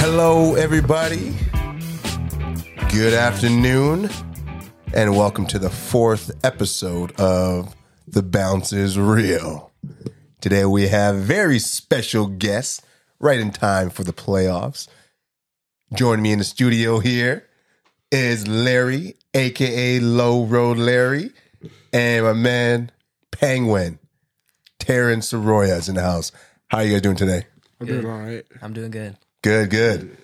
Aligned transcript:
Hello, 0.00 0.54
everybody. 0.54 1.34
Good 2.92 3.14
afternoon, 3.14 4.08
and 4.94 5.16
welcome 5.16 5.44
to 5.46 5.58
the 5.58 5.70
fourth 5.70 6.30
episode 6.44 7.12
of 7.20 7.74
The 8.06 8.22
Bounce 8.22 8.72
is 8.72 8.96
Real. 8.96 9.72
Today 10.40 10.64
we 10.64 10.86
have 10.86 11.16
very 11.16 11.58
special 11.58 12.28
guests 12.28 12.80
right 13.18 13.40
in 13.40 13.50
time 13.50 13.90
for 13.90 14.04
the 14.04 14.12
playoffs. 14.12 14.86
Joining 15.92 16.22
me 16.22 16.32
in 16.32 16.38
the 16.38 16.44
studio 16.44 17.00
here 17.00 17.48
is 18.12 18.46
Larry, 18.46 19.16
aka 19.34 19.98
Low 19.98 20.44
Road 20.44 20.78
Larry, 20.78 21.32
and 21.92 22.24
my 22.24 22.34
man 22.34 22.92
Penguin, 23.32 23.98
Terrence 24.78 25.32
Soroya 25.32 25.76
is 25.76 25.88
in 25.88 25.96
the 25.96 26.02
house. 26.02 26.30
How 26.68 26.78
are 26.78 26.84
you 26.84 26.92
guys 26.92 27.02
doing 27.02 27.16
today? 27.16 27.46
I'm 27.80 27.86
doing 27.88 28.06
all 28.06 28.18
right. 28.18 28.46
I'm 28.62 28.72
doing 28.72 28.92
good. 28.92 29.16
Good, 29.42 29.70
good. 29.70 30.16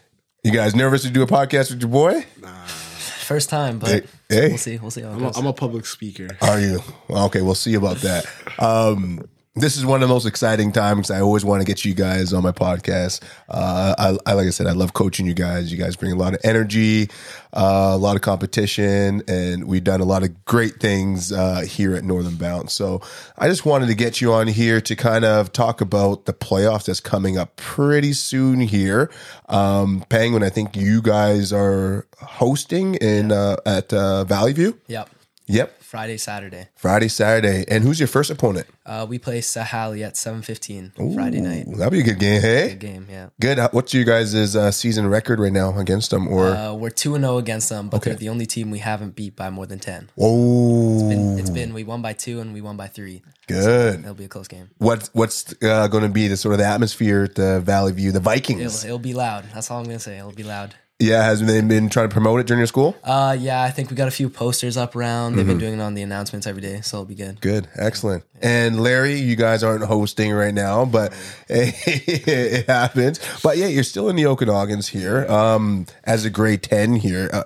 You 0.43 0.53
guys 0.53 0.75
nervous 0.75 1.03
to 1.03 1.11
do 1.11 1.23
a 1.23 1.27
podcast 1.27 1.71
with 1.71 1.81
your 1.81 1.91
boy? 1.91 2.25
Nah. 2.41 2.49
First 2.67 3.49
time, 3.49 3.79
but 3.79 3.89
Hey, 3.89 4.03
hey. 4.29 4.49
we'll 4.49 4.59
see. 4.59 4.77
We'll 4.79 4.91
see 4.91 5.01
how 5.03 5.09
it 5.11 5.13
I'm 5.13 5.19
a, 5.23 5.27
goes. 5.27 5.37
I'm 5.39 5.47
a 5.47 5.53
public 5.53 5.87
speaker. 5.87 6.29
Are 6.43 6.61
you? 6.61 6.81
Okay, 7.09 7.41
we'll 7.41 7.55
see 7.55 7.75
about 7.75 7.99
that. 7.99 8.27
Um, 8.59 9.27
this 9.57 9.77
is 9.77 9.87
one 9.87 10.03
of 10.03 10.09
the 10.09 10.13
most 10.13 10.27
exciting 10.27 10.73
times. 10.73 11.13
I 11.13 11.21
always 11.21 11.45
want 11.45 11.61
to 11.61 11.67
get 11.67 11.85
you 11.85 11.95
guys 11.95 12.33
on 12.33 12.43
my 12.43 12.51
podcast. 12.51 13.23
Uh, 13.49 13.95
I, 13.97 14.31
I 14.31 14.35
like 14.35 14.49
I 14.49 14.51
said, 14.51 14.67
I 14.67 14.73
love 14.73 14.95
coaching 14.95 15.27
you 15.27 15.35
guys. 15.35 15.71
You 15.71 15.79
guys 15.79 15.95
bring 15.95 16.11
a 16.11 16.17
lot 16.17 16.35
of 16.35 16.41
energy, 16.43 17.09
uh, 17.53 17.93
a 17.93 17.97
lot 17.97 18.17
of 18.17 18.23
competition, 18.23 19.23
and 19.29 19.69
we've 19.69 19.85
done 19.85 20.01
a 20.01 20.05
lot 20.05 20.25
of 20.25 20.45
great 20.45 20.81
things 20.81 21.31
uh, 21.31 21.61
here 21.61 21.95
at 21.95 22.03
Northern 22.03 22.35
Bounce. 22.35 22.73
So 22.73 23.01
I 23.39 23.47
just 23.47 23.65
wanted 23.65 23.87
to 23.87 23.95
get 23.95 24.21
you 24.21 24.33
on 24.33 24.49
here 24.49 24.81
to 24.81 24.97
kind 24.97 25.25
of 25.25 25.53
talk 25.53 25.81
about 25.81 26.25
the 26.25 26.33
playoffs 26.33 26.87
that's 26.87 26.99
coming 26.99 27.39
up 27.39 27.55
pretty 27.55 28.13
soon 28.13 28.59
here. 28.59 29.09
Um, 29.49 30.05
Penguin, 30.09 30.43
I 30.43 30.51
think 30.51 30.75
you 30.75 31.01
guys 31.01 31.53
are 31.53 32.09
hosting 32.21 32.97
in 32.97 33.31
uh, 33.31 33.57
at 33.65 33.93
uh, 33.93 34.25
Valley 34.25 34.53
View. 34.53 34.81
yep. 34.89 35.09
Yep. 35.47 35.83
Friday, 35.83 36.17
Saturday. 36.17 36.69
Friday, 36.75 37.09
Saturday. 37.09 37.65
And 37.69 37.85
who's 37.85 38.01
your 38.01 38.07
first 38.09 38.31
opponent? 38.31 38.67
Uh, 38.87 39.07
we 39.09 39.19
play 39.19 39.41
Sahali 39.41 40.03
at 40.05 40.15
7:15 40.15 41.15
Friday 41.15 41.41
night. 41.41 41.67
That'll 41.69 41.91
be 41.91 42.01
a 42.01 42.03
good 42.03 42.19
game, 42.19 42.41
hey? 42.41 42.69
Good 42.71 42.79
game, 42.81 43.07
yeah. 43.11 43.29
Good. 43.41 43.59
What's 43.73 43.93
your 43.95 44.05
guys' 44.05 44.57
uh, 44.57 44.71
season 44.71 45.07
record 45.07 45.39
right 45.41 45.53
now 45.53 45.79
against 45.79 46.11
them? 46.11 46.29
Or 46.29 46.49
Uh, 46.49 46.73
we're 46.75 46.91
two 46.91 47.15
and 47.15 47.25
zero 47.25 47.37
against 47.39 47.69
them, 47.69 47.89
but 47.89 47.99
Okay. 47.99 48.11
they're 48.11 48.19
the 48.19 48.29
only 48.31 48.47
team 48.47 48.71
we 48.71 48.79
haven't 48.79 49.15
beat 49.17 49.37
by 49.37 49.51
more 49.51 49.67
than 49.67 49.79
ten. 49.79 50.11
oh, 50.19 51.11
And 51.11 51.39
it's 51.39 51.51
been 51.51 51.75
we 51.75 51.85
won 51.85 52.01
by 52.03 52.15
two 52.15 52.41
and 52.41 52.53
we 52.55 52.61
won 52.61 52.77
by 52.77 52.87
three. 52.89 53.23
good. 53.47 54.01
It'll 54.01 54.15
be 54.15 54.25
a 54.25 54.29
close 54.29 54.49
game. 54.49 54.71
What 54.79 55.11
What's 55.13 55.55
uh, 55.63 55.87
going 55.89 56.05
to 56.05 56.09
be 56.11 56.29
the 56.29 56.37
sort 56.39 56.55
of 56.55 56.59
the 56.59 56.67
atmosphere 56.67 57.25
at 57.25 57.35
the 57.35 57.61
Valley 57.61 57.93
View? 57.93 58.13
The 58.13 58.19
It'll, 58.19 58.25
Vikings. 58.33 58.85
it'll 58.85 58.99
be 58.99 59.13
loud. 59.15 59.45
That's 59.55 59.71
all 59.71 59.79
I'm 59.81 59.85
gonna 59.85 59.99
say. 59.99 60.17
It'll 60.19 60.33
be 60.33 60.43
loud. 60.43 60.75
Yeah, 61.01 61.25
has 61.25 61.41
they 61.45 61.61
been 61.61 61.89
trying 61.89 62.09
to 62.09 62.13
promote 62.13 62.39
it 62.39 62.47
during 62.47 62.61
your 62.61 62.69
school? 62.69 62.95
Uh, 63.03 63.37
yeah, 63.39 63.63
I 63.63 63.71
think 63.71 63.91
we 63.91 63.97
got 63.97 64.07
a 64.07 64.13
few 64.13 64.31
posters 64.31 64.77
up 64.77 64.95
around. 64.95 65.33
They've 65.35 65.41
Mm-hmm. 65.41 65.49
been 65.49 65.59
doing 65.59 65.75
it 65.75 65.81
on 65.83 65.95
the 65.95 66.03
announcements 66.03 66.47
every 66.47 66.63
day, 66.63 66.83
so 66.83 66.99
it'll 66.99 67.05
be 67.07 67.17
good. 67.17 67.41
Good, 67.41 67.67
excellent. 67.75 68.23
And 68.41 68.81
Larry, 68.81 69.17
you 69.19 69.35
guys 69.35 69.65
aren't 69.65 69.83
hosting 69.85 70.31
right 70.33 70.55
now, 70.55 70.85
but 70.85 71.13
it 71.49 72.67
happens. 72.69 73.19
But 73.43 73.57
yeah, 73.59 73.67
you're 73.67 73.83
still 73.83 74.09
in 74.09 74.15
the 74.15 74.23
Okanagans 74.23 74.89
here 74.89 75.27
um, 75.31 75.87
as 76.05 76.25
a 76.25 76.31
grade 76.31 76.63
ten 76.63 76.95
here. 76.95 77.29
Uh, 77.33 77.43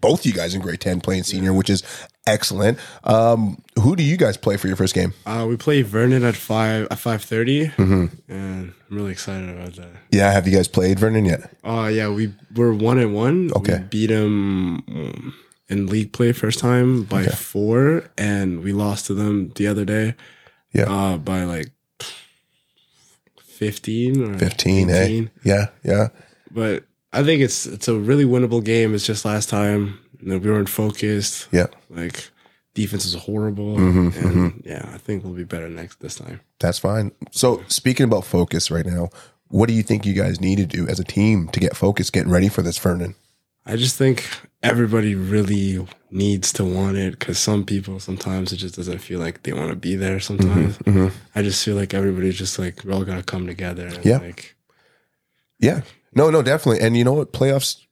both 0.00 0.24
you 0.24 0.32
guys 0.32 0.54
in 0.54 0.62
grade 0.62 0.80
ten 0.80 1.00
playing 1.02 1.24
senior, 1.24 1.52
which 1.52 1.68
is 1.68 1.82
excellent. 2.26 2.78
Um, 3.04 3.62
who 3.80 3.96
do 3.96 4.02
you 4.02 4.16
guys 4.16 4.36
play 4.36 4.56
for 4.56 4.66
your 4.66 4.76
first 4.76 4.94
game? 4.94 5.12
Uh, 5.24 5.46
we 5.48 5.56
play 5.56 5.82
Vernon 5.82 6.24
at 6.24 6.34
five 6.36 6.88
at 6.90 6.98
five 6.98 7.22
Mm-hmm. 7.24 8.06
and 8.28 8.72
I'm 8.90 8.96
really 8.96 9.12
excited 9.12 9.48
about 9.48 9.74
that. 9.74 9.88
Yeah, 10.10 10.30
have 10.32 10.46
you 10.46 10.56
guys 10.56 10.68
played 10.68 10.98
Vernon 10.98 11.24
yet? 11.24 11.50
Oh 11.64 11.86
yeah, 11.86 12.08
we 12.08 12.32
were 12.54 12.72
one 12.74 12.98
and 12.98 13.14
one. 13.14 13.50
Okay. 13.54 13.78
we 13.78 13.84
beat 13.84 14.06
them 14.08 14.82
um, 14.88 15.34
in 15.68 15.86
league 15.86 16.12
play 16.12 16.32
first 16.32 16.58
time 16.58 17.02
by 17.04 17.26
four, 17.26 18.04
and 18.16 18.62
we 18.62 18.72
lost 18.72 19.06
to 19.06 19.14
them 19.14 19.50
the 19.56 19.66
other 19.66 19.84
day. 19.84 20.14
Yeah. 20.72 20.92
uh, 20.92 21.16
by 21.18 21.44
like 21.44 21.70
fifteen 23.42 24.22
or 24.34 24.38
15, 24.38 24.90
18. 24.90 25.24
hey? 25.24 25.30
Yeah, 25.44 25.66
yeah. 25.82 26.08
But 26.50 26.84
I 27.12 27.22
think 27.22 27.40
it's 27.42 27.66
it's 27.66 27.88
a 27.88 27.94
really 27.94 28.24
winnable 28.24 28.62
game. 28.62 28.94
It's 28.94 29.06
just 29.06 29.24
last 29.24 29.48
time 29.48 29.98
we 30.26 30.50
weren't 30.50 30.68
focused. 30.68 31.48
Yeah. 31.52 31.66
like 31.90 32.30
defense 32.74 33.06
is 33.06 33.14
horrible, 33.14 33.76
Mhm, 33.78 34.14
and 34.22 34.62
yeah, 34.66 34.90
I 34.92 34.98
think 34.98 35.24
we'll 35.24 35.32
be 35.32 35.44
better 35.44 35.68
next 35.70 36.00
this 36.00 36.16
time. 36.16 36.40
That's 36.60 36.78
fine. 36.78 37.10
So, 37.30 37.62
speaking 37.68 38.04
about 38.04 38.26
focus 38.26 38.70
right 38.70 38.84
now, 38.84 39.08
what 39.48 39.66
do 39.68 39.72
you 39.74 39.82
think 39.82 40.04
you 40.04 40.12
guys 40.12 40.42
need 40.42 40.56
to 40.56 40.66
do 40.66 40.86
as 40.86 41.00
a 41.00 41.04
team 41.04 41.48
to 41.54 41.60
get 41.60 41.74
focused, 41.74 42.12
getting 42.12 42.30
ready 42.30 42.48
for 42.50 42.60
this 42.60 42.76
Vernon? 42.78 43.14
I 43.64 43.76
just 43.76 43.96
think 43.96 44.28
everybody 44.62 45.14
really 45.14 45.86
needs 46.10 46.52
to 46.52 46.64
want 46.64 46.98
it 46.98 47.18
because 47.18 47.38
some 47.38 47.64
people 47.64 47.98
sometimes 47.98 48.52
it 48.52 48.56
just 48.56 48.76
doesn't 48.76 48.98
feel 48.98 49.20
like 49.20 49.42
they 49.44 49.54
want 49.54 49.70
to 49.70 49.76
be 49.76 49.96
there. 49.96 50.20
Sometimes 50.20 50.76
mhm. 50.78 51.12
I 51.34 51.42
just 51.42 51.64
feel 51.64 51.76
like 51.76 51.94
everybody's 51.94 52.36
just 52.38 52.58
like 52.58 52.84
we're 52.84 52.92
all 52.92 53.04
gonna 53.04 53.22
come 53.22 53.46
together. 53.46 53.86
And 53.86 54.04
Yeah. 54.04 54.18
like 54.18 54.54
Yeah. 55.58 55.80
No, 56.14 56.30
no, 56.30 56.42
definitely. 56.42 56.80
And 56.84 56.96
you 56.96 57.04
know 57.04 57.14
what? 57.14 57.32
Playoffs 57.32 57.85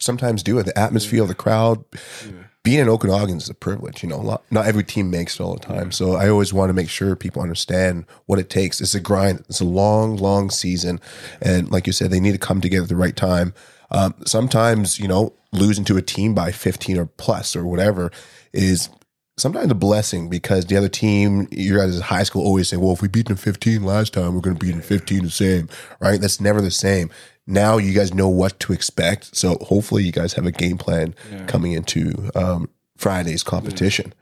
sometimes 0.00 0.42
do 0.42 0.58
it. 0.58 0.66
The 0.66 0.78
atmosphere, 0.78 1.22
of 1.22 1.28
the 1.28 1.34
crowd. 1.34 1.84
Yeah. 2.26 2.32
Being 2.62 2.80
in 2.80 2.88
Okanagan 2.90 3.38
is 3.38 3.48
a 3.48 3.54
privilege. 3.54 4.02
You 4.02 4.10
know, 4.10 4.16
a 4.16 4.22
lot, 4.22 4.44
not 4.50 4.66
every 4.66 4.84
team 4.84 5.10
makes 5.10 5.40
it 5.40 5.42
all 5.42 5.54
the 5.54 5.60
time. 5.60 5.92
So 5.92 6.14
I 6.16 6.28
always 6.28 6.52
want 6.52 6.68
to 6.68 6.74
make 6.74 6.90
sure 6.90 7.16
people 7.16 7.40
understand 7.40 8.04
what 8.26 8.38
it 8.38 8.50
takes. 8.50 8.82
It's 8.82 8.94
a 8.94 9.00
grind. 9.00 9.44
It's 9.48 9.60
a 9.60 9.64
long, 9.64 10.16
long 10.16 10.50
season. 10.50 11.00
And 11.40 11.70
like 11.70 11.86
you 11.86 11.94
said, 11.94 12.10
they 12.10 12.20
need 12.20 12.32
to 12.32 12.38
come 12.38 12.60
together 12.60 12.82
at 12.82 12.88
the 12.90 12.96
right 12.96 13.16
time. 13.16 13.54
Um, 13.90 14.14
sometimes, 14.26 14.98
you 14.98 15.08
know, 15.08 15.32
losing 15.52 15.84
to 15.86 15.96
a 15.96 16.02
team 16.02 16.34
by 16.34 16.52
15 16.52 16.98
or 16.98 17.06
plus 17.06 17.56
or 17.56 17.64
whatever 17.64 18.10
is 18.52 18.90
sometimes 19.40 19.70
a 19.70 19.74
blessing 19.74 20.28
because 20.28 20.66
the 20.66 20.76
other 20.76 20.88
team, 20.88 21.48
you 21.50 21.76
guys 21.78 21.96
at 21.96 22.02
high 22.02 22.22
school 22.22 22.42
always 22.44 22.68
say, 22.68 22.76
well, 22.76 22.92
if 22.92 23.02
we 23.02 23.08
beat 23.08 23.26
them 23.28 23.36
15 23.36 23.82
last 23.82 24.12
time, 24.12 24.34
we're 24.34 24.40
going 24.40 24.56
to 24.56 24.64
beat 24.64 24.72
them 24.72 24.82
15 24.82 25.24
the 25.24 25.30
same, 25.30 25.68
right? 26.00 26.20
That's 26.20 26.40
never 26.40 26.60
the 26.60 26.70
same. 26.70 27.10
Now 27.46 27.78
you 27.78 27.92
guys 27.94 28.14
know 28.14 28.28
what 28.28 28.60
to 28.60 28.72
expect. 28.72 29.34
So 29.36 29.56
hopefully 29.62 30.04
you 30.04 30.12
guys 30.12 30.34
have 30.34 30.46
a 30.46 30.52
game 30.52 30.78
plan 30.78 31.14
Yeah. 31.32 31.46
coming 31.46 31.72
into 31.72 32.30
um, 32.34 32.68
Friday's 32.96 33.42
competition. 33.42 34.12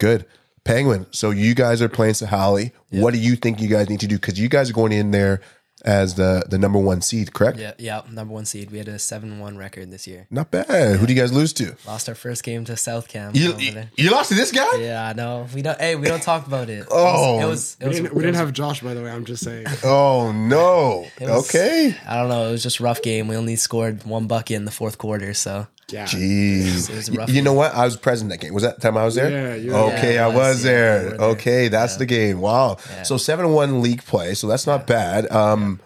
Good. 0.00 0.26
Penguin. 0.64 1.06
So 1.12 1.30
you 1.30 1.54
guys 1.54 1.80
are 1.80 1.88
playing 1.88 2.14
Sahali. 2.14 2.72
What 2.90 3.14
do 3.14 3.20
you 3.20 3.36
think 3.36 3.60
you 3.60 3.68
guys 3.68 3.88
need 3.88 4.00
to 4.00 4.06
do? 4.06 4.16
Because 4.16 4.38
you 4.40 4.48
guys 4.48 4.68
are 4.70 4.74
going 4.74 4.92
in 4.92 5.12
there 5.12 5.40
as 5.84 6.14
the, 6.14 6.44
the 6.48 6.58
number 6.58 6.78
one 6.78 7.00
seed, 7.02 7.32
correct? 7.32 7.58
Yeah, 7.58 7.72
yeah, 7.78 8.02
number 8.10 8.34
one 8.34 8.44
seed. 8.44 8.70
We 8.70 8.78
had 8.78 8.88
a 8.88 8.98
seven-one 8.98 9.56
record 9.56 9.90
this 9.90 10.06
year. 10.06 10.26
Not 10.30 10.50
bad. 10.50 10.96
Who 10.96 11.06
do 11.06 11.12
you 11.12 11.20
guys 11.20 11.32
lose 11.32 11.52
to? 11.54 11.76
Lost 11.86 12.08
our 12.08 12.14
first 12.14 12.42
game 12.44 12.64
to 12.66 12.76
South 12.76 13.08
Cam. 13.08 13.34
You, 13.34 13.52
over 13.52 13.60
you, 13.60 13.84
you 13.96 14.10
lost 14.10 14.28
to 14.30 14.34
this 14.34 14.50
guy? 14.52 14.76
Yeah, 14.76 15.06
I 15.08 15.12
know. 15.12 15.46
We 15.54 15.62
don't. 15.62 15.78
Hey, 15.80 15.94
we 15.96 16.06
don't 16.08 16.22
talk 16.22 16.46
about 16.46 16.68
it. 16.68 16.80
It 16.80 16.86
Oh. 16.90 17.36
was. 17.36 17.42
It 17.42 17.46
was. 17.48 17.76
It 17.80 17.86
we 17.86 17.92
didn't, 17.92 18.06
it 18.06 18.14
we 18.14 18.20
didn't 18.22 18.32
was- 18.32 18.40
have 18.40 18.52
Josh 18.52 18.80
by 18.80 18.94
the 18.94 19.02
way. 19.02 19.10
I'm 19.10 19.24
just 19.24 19.44
saying. 19.44 19.66
Oh 19.84 20.32
no. 20.32 21.06
was- 21.20 21.48
okay. 21.48 21.94
I 22.06 22.16
don't 22.16 22.28
know. 22.28 22.48
It 22.48 22.52
was 22.52 22.62
just 22.62 22.80
a 22.80 22.82
rough 22.82 23.00
game. 23.02 23.28
We 23.28 23.36
only 23.36 23.56
scored 23.56 24.04
one 24.04 24.26
bucket 24.26 24.56
in 24.56 24.64
the 24.64 24.70
fourth 24.70 24.98
quarter. 24.98 25.32
So 25.34 25.66
Yeah, 25.90 26.04
Jeez. 26.04 26.90
It 26.90 26.96
was 26.96 27.08
a 27.08 27.12
rough 27.12 27.30
you 27.30 27.40
know 27.42 27.54
what? 27.54 27.74
I 27.74 27.84
was 27.84 27.96
present 27.96 28.30
that 28.30 28.40
game. 28.40 28.52
Was 28.52 28.62
that 28.62 28.76
the 28.76 28.80
time 28.82 28.96
I 28.98 29.04
was 29.04 29.14
there? 29.14 29.30
Yeah, 29.30 29.54
you 29.54 29.70
were 29.72 29.78
Okay, 29.94 30.14
there. 30.14 30.24
I 30.24 30.28
was 30.28 30.64
yeah, 30.64 30.70
there. 30.70 31.10
there. 31.10 31.20
Okay, 31.30 31.68
that's 31.68 31.96
the 31.96 32.06
game. 32.06 32.40
Wow. 32.40 32.76
So 33.04 33.16
seven 33.16 33.52
one 33.52 33.80
league 33.82 34.04
play. 34.04 34.34
So 34.34 34.46
that's 34.46 34.66
not 34.66 34.86
bad. 34.86 35.30
Um, 35.32 35.80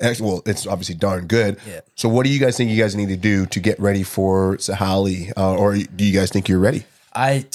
actually, 0.00 0.28
well, 0.30 0.42
it's 0.46 0.66
obviously 0.66 0.94
darn 0.94 1.26
good. 1.26 1.58
Yeah. 1.68 1.80
So 1.96 2.08
what 2.08 2.24
do 2.24 2.30
you 2.30 2.38
guys 2.38 2.56
think 2.56 2.70
you 2.70 2.80
guys 2.80 2.94
need 2.94 3.08
to 3.08 3.16
do 3.16 3.46
to 3.46 3.58
get 3.60 3.80
ready 3.80 4.04
for 4.04 4.56
Sahali? 4.58 5.32
Uh, 5.36 5.54
or 5.56 5.74
do 5.76 6.04
you 6.04 6.12
guys 6.12 6.30
think 6.30 6.48
you're 6.48 6.60
ready? 6.60 6.84
I, 7.14 7.46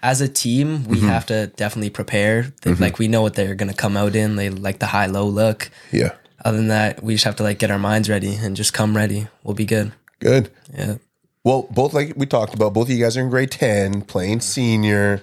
as 0.00 0.20
a 0.20 0.28
team, 0.28 0.84
we 0.84 0.98
Mm-hmm. 0.98 1.08
have 1.08 1.26
to 1.26 1.48
definitely 1.56 1.90
prepare. 1.90 2.52
They- 2.62 2.74
Like 2.74 2.98
we 3.00 3.08
know 3.08 3.22
what 3.22 3.34
they're 3.34 3.56
gonna 3.56 3.74
come 3.74 3.96
out 3.96 4.14
in. 4.14 4.36
They 4.36 4.48
like 4.50 4.78
the 4.78 4.86
high 4.86 5.06
low 5.06 5.26
look. 5.26 5.70
Yeah. 5.90 6.12
Other 6.44 6.58
than 6.58 6.68
that, 6.68 7.02
we 7.02 7.14
just 7.14 7.24
have 7.24 7.34
to 7.36 7.42
like 7.42 7.58
get 7.58 7.72
our 7.72 7.80
minds 7.80 8.08
ready 8.08 8.32
and 8.36 8.54
just 8.56 8.72
come 8.72 8.96
ready. 8.96 9.26
We'll 9.42 9.54
be 9.56 9.64
good. 9.64 9.90
Good. 10.20 10.50
Yeah. 10.72 10.98
Well, 11.44 11.68
both 11.70 11.94
like 11.94 12.14
we 12.16 12.26
talked 12.26 12.54
about, 12.54 12.74
both 12.74 12.88
of 12.88 12.90
you 12.90 13.02
guys 13.02 13.16
are 13.16 13.22
in 13.22 13.30
grade 13.30 13.50
ten, 13.50 14.02
playing 14.02 14.40
senior. 14.40 15.22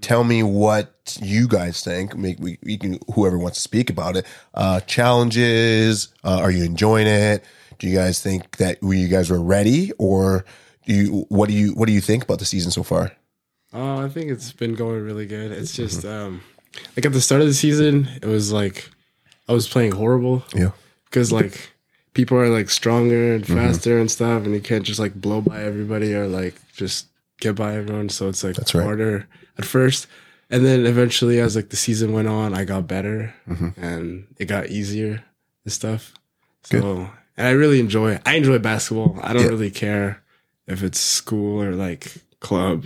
Tell 0.00 0.24
me 0.24 0.42
what 0.42 1.16
you 1.22 1.46
guys 1.46 1.82
think. 1.84 2.16
Make 2.16 2.38
we, 2.40 2.58
we 2.64 2.76
can 2.76 2.98
whoever 3.14 3.38
wants 3.38 3.58
to 3.58 3.62
speak 3.62 3.88
about 3.88 4.16
it. 4.16 4.26
Uh, 4.52 4.80
challenges. 4.80 6.08
Uh, 6.24 6.38
are 6.40 6.50
you 6.50 6.64
enjoying 6.64 7.06
it? 7.06 7.44
Do 7.78 7.86
you 7.88 7.96
guys 7.96 8.20
think 8.20 8.56
that 8.56 8.82
we 8.82 8.98
you 8.98 9.08
guys 9.08 9.30
were 9.30 9.40
ready, 9.40 9.92
or 9.98 10.44
do 10.86 10.94
you 10.94 11.26
what 11.28 11.48
do 11.48 11.54
you 11.54 11.72
what 11.74 11.86
do 11.86 11.92
you 11.92 12.00
think 12.00 12.24
about 12.24 12.38
the 12.38 12.44
season 12.44 12.70
so 12.70 12.82
far? 12.82 13.12
Oh, 13.72 14.04
I 14.04 14.08
think 14.08 14.30
it's 14.30 14.52
been 14.52 14.74
going 14.74 15.02
really 15.02 15.26
good. 15.26 15.52
It's 15.52 15.74
just 15.74 16.04
um 16.04 16.42
like 16.96 17.06
at 17.06 17.12
the 17.12 17.20
start 17.20 17.40
of 17.40 17.46
the 17.46 17.54
season, 17.54 18.08
it 18.20 18.26
was 18.26 18.52
like 18.52 18.90
I 19.48 19.52
was 19.52 19.68
playing 19.68 19.92
horrible 19.92 20.44
Yeah. 20.54 20.72
because 21.06 21.32
like 21.32 21.71
people 22.14 22.36
are 22.38 22.48
like 22.48 22.70
stronger 22.70 23.34
and 23.34 23.44
Mm-hmm. 23.44 23.54
faster 23.56 23.98
and 23.98 24.10
stuff, 24.10 24.44
and 24.44 24.54
you 24.54 24.60
can't 24.60 24.84
just 24.84 25.00
like 25.00 25.14
blow 25.14 25.40
by 25.40 25.62
everybody 25.62 26.14
or 26.14 26.26
like 26.26 26.54
just 26.74 27.06
get 27.40 27.54
by 27.56 27.74
everyone. 27.74 28.08
So 28.08 28.28
it's 28.28 28.44
like 28.44 28.56
That's 28.56 28.74
right. 28.74 28.84
harder 28.84 29.26
at 29.58 29.64
first, 29.64 30.06
and 30.50 30.64
then 30.64 30.86
eventually, 30.86 31.40
as 31.40 31.56
like 31.56 31.68
the 31.70 31.76
season 31.76 32.12
went 32.12 32.28
on, 32.28 32.54
I 32.54 32.64
got 32.64 32.86
better 32.86 33.34
Mm-hmm. 33.48 33.82
and 33.84 34.26
it 34.38 34.46
got 34.46 34.68
easier 34.68 35.24
and 35.64 35.72
stuff. 35.72 36.14
So 36.64 37.10
and 37.36 37.46
I 37.46 37.50
really 37.52 37.80
enjoy. 37.80 38.20
I 38.26 38.34
enjoy 38.36 38.58
basketball. 38.58 39.18
I 39.22 39.32
don't 39.32 39.42
Yeah. 39.42 39.48
really 39.48 39.70
care 39.70 40.22
if 40.66 40.82
it's 40.82 40.98
school 41.00 41.60
or 41.62 41.72
like 41.72 42.12
club. 42.40 42.84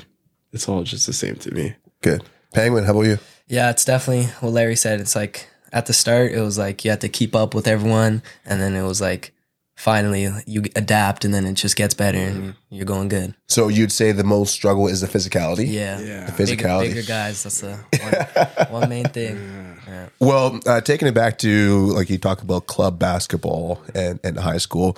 It's 0.53 0.69
all 0.69 0.83
just 0.85 1.07
the 1.07 1.13
same 1.13 1.37
to 1.37 1.51
me. 1.53 1.75
Good. 2.01 2.23
Penguin, 2.55 2.85
how 2.85 2.93
about 2.93 3.03
you? 3.03 3.19
Yeah, 3.49 3.71
it's 3.71 3.85
definitely 3.85 4.27
what 4.41 4.53
Larry 4.55 4.77
said. 4.77 5.01
It's 5.01 5.15
like 5.15 5.49
at 5.73 5.87
the 5.87 5.93
start, 5.93 6.33
it 6.33 6.41
was 6.41 6.59
like 6.59 6.85
you 6.85 6.91
had 6.91 7.01
to 7.03 7.09
keep 7.09 7.35
up 7.35 7.55
with 7.55 7.67
everyone, 7.67 8.23
and 8.45 8.61
then 8.61 8.75
it 8.75 8.83
was 8.83 9.01
like 9.01 9.33
finally 9.77 10.27
you 10.47 10.63
adapt, 10.75 11.25
and 11.25 11.35
then 11.35 11.45
it 11.47 11.55
just 11.55 11.77
gets 11.77 11.93
better, 11.95 12.19
and 12.19 12.55
you're 12.71 12.87
going 12.87 13.09
good. 13.09 13.35
So 13.49 13.69
you'd 13.69 13.93
say 13.93 14.13
the 14.13 14.25
most 14.25 14.53
struggle 14.55 14.89
is 14.89 15.01
the 15.03 15.07
physicality? 15.07 15.67
Yeah, 15.71 16.01
Yeah. 16.01 16.31
The 16.31 16.33
Bigger, 16.45 16.63
physicality. 16.65 16.89
bigger 16.95 17.03
guys. 17.03 17.43
That's 17.43 17.61
the 17.61 17.77
one, 18.69 18.81
one 18.81 18.89
main 18.89 19.05
thing. 19.09 19.37
Yeah. 19.87 20.09
Well, 20.19 20.61
uh, 20.67 20.81
taking 20.81 21.09
it 21.09 21.15
back 21.15 21.39
to 21.39 21.87
like 21.89 22.09
you 22.11 22.19
talk 22.19 22.43
about 22.43 22.67
club 22.67 22.99
basketball 22.99 23.83
and, 23.95 24.19
and 24.25 24.39
high 24.39 24.59
school, 24.59 24.97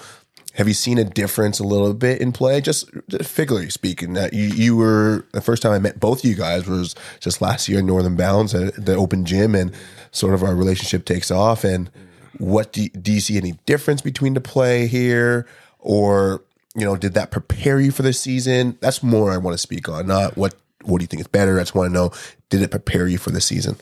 have 0.59 0.69
you 0.69 0.75
seen 0.75 0.99
a 0.99 1.05
difference 1.05 1.59
a 1.59 1.65
little 1.65 1.95
bit 1.95 2.21
in 2.21 2.33
play? 2.33 2.61
Just, 2.61 2.91
just 3.09 3.31
figuratively 3.31 3.71
speaking, 3.71 4.13
that 4.13 4.35
you, 4.35 4.49
you 4.49 4.77
were 4.77 5.25
the 5.33 5.41
first 5.41 5.63
time 5.63 5.73
I 5.73 5.79
met 5.79 5.99
both 5.99 6.19
of 6.19 6.25
you 6.29 6.35
guys 6.35 6.67
was 6.67 6.95
just 7.21 7.41
last 7.41 7.69
year 7.69 7.79
in 7.79 7.87
Northern 7.87 8.17
Bounce 8.17 8.55
at 8.55 8.85
the 8.85 8.95
open 8.97 9.25
gym, 9.25 9.55
and 9.55 9.73
sort 10.11 10.35
of 10.35 10.43
our 10.43 10.55
relationship 10.55 11.07
takes 11.07 11.31
off. 11.31 11.65
And 11.65 11.91
what 12.39 12.73
do 12.73 12.83
you, 12.83 12.89
do 12.91 13.13
you 13.13 13.21
see 13.21 13.37
any 13.37 13.53
difference 13.65 14.03
between 14.03 14.35
the 14.35 14.41
play 14.41 14.87
here, 14.87 15.47
or 15.79 16.43
you 16.75 16.85
know, 16.85 16.97
did 16.97 17.15
that 17.15 17.31
prepare 17.31 17.81
you 17.81 17.91
for 17.91 18.03
the 18.03 18.13
season? 18.13 18.77
That's 18.81 19.03
more 19.03 19.31
I 19.33 19.39
want 19.39 19.55
to 19.55 19.59
speak 19.59 19.89
on, 19.89 20.07
not 20.07 20.37
what 20.37 20.55
what 20.85 20.99
do 20.99 21.03
you 21.03 21.07
think 21.09 21.21
is 21.21 21.27
better. 21.27 21.59
I 21.59 21.63
just 21.63 21.75
want 21.75 21.89
to 21.89 21.93
know, 21.93 22.13
did 22.51 22.63
it 22.63 22.71
prepare 22.71 23.07
you 23.07 23.19
for 23.19 23.31
the 23.31 23.41
season? 23.41 23.77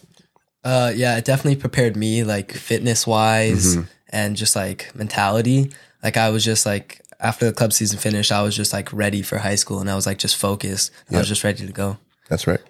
Uh, 0.64 0.92
yeah, 0.94 1.16
it 1.16 1.24
definitely 1.24 1.56
prepared 1.56 1.96
me, 1.96 2.24
like 2.24 2.52
fitness 2.52 3.06
wise 3.06 3.76
Mm-hmm. 3.76 3.88
and 4.10 4.36
just 4.36 4.56
like 4.56 4.94
mentality. 4.94 5.70
Like 6.06 6.16
I 6.16 6.30
was 6.30 6.44
just 6.44 6.64
like 6.64 7.00
after 7.18 7.46
the 7.46 7.52
club 7.52 7.72
season 7.72 7.98
finished, 7.98 8.30
I 8.30 8.40
was 8.42 8.54
just 8.54 8.72
like 8.72 8.92
ready 8.92 9.22
for 9.22 9.38
high 9.38 9.56
school, 9.56 9.80
and 9.80 9.90
I 9.90 9.96
was 9.96 10.06
like 10.06 10.18
just 10.18 10.36
focused. 10.36 10.92
I 11.10 11.18
was 11.18 11.26
just 11.26 11.42
ready 11.42 11.66
to 11.66 11.72
go. 11.72 11.98
That's 12.28 12.46
right. 12.46 12.60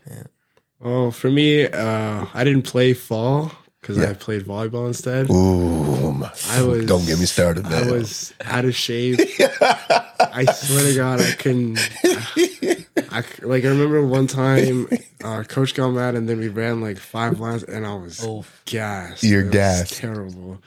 Well, 0.80 1.10
for 1.10 1.30
me, 1.30 1.66
uh, 1.66 2.24
I 2.32 2.44
didn't 2.44 2.62
play 2.62 2.94
fall 2.94 3.52
because 3.82 3.98
I 3.98 4.14
played 4.14 4.44
volleyball 4.46 4.86
instead. 4.86 5.28
Ooh, 5.30 6.24
I 6.48 6.62
was. 6.62 6.86
don't 6.86 7.04
get 7.04 7.18
me 7.18 7.26
started, 7.26 7.64
man. 7.64 7.88
I 7.88 7.92
was 7.92 8.32
out 8.42 8.64
of 8.64 8.74
shape. 8.74 9.20
I 9.60 10.46
swear 10.50 10.84
to 10.90 10.94
God, 10.96 11.20
I 11.20 11.32
couldn't. 11.32 11.78
I, 13.10 13.22
like 13.42 13.64
I 13.64 13.68
remember 13.68 14.02
one 14.06 14.28
time, 14.28 14.88
uh, 15.22 15.42
coach 15.42 15.74
got 15.74 15.90
mad, 15.90 16.14
and 16.14 16.26
then 16.26 16.38
we 16.38 16.48
ran 16.48 16.80
like 16.80 16.96
five 16.96 17.38
lines, 17.38 17.64
and 17.64 17.86
I 17.86 17.94
was 17.96 18.24
Oh. 18.24 18.46
gassed. 18.64 19.22
You're 19.24 19.44
It 19.44 19.52
gassed. 19.52 19.92
Terrible. 19.92 20.62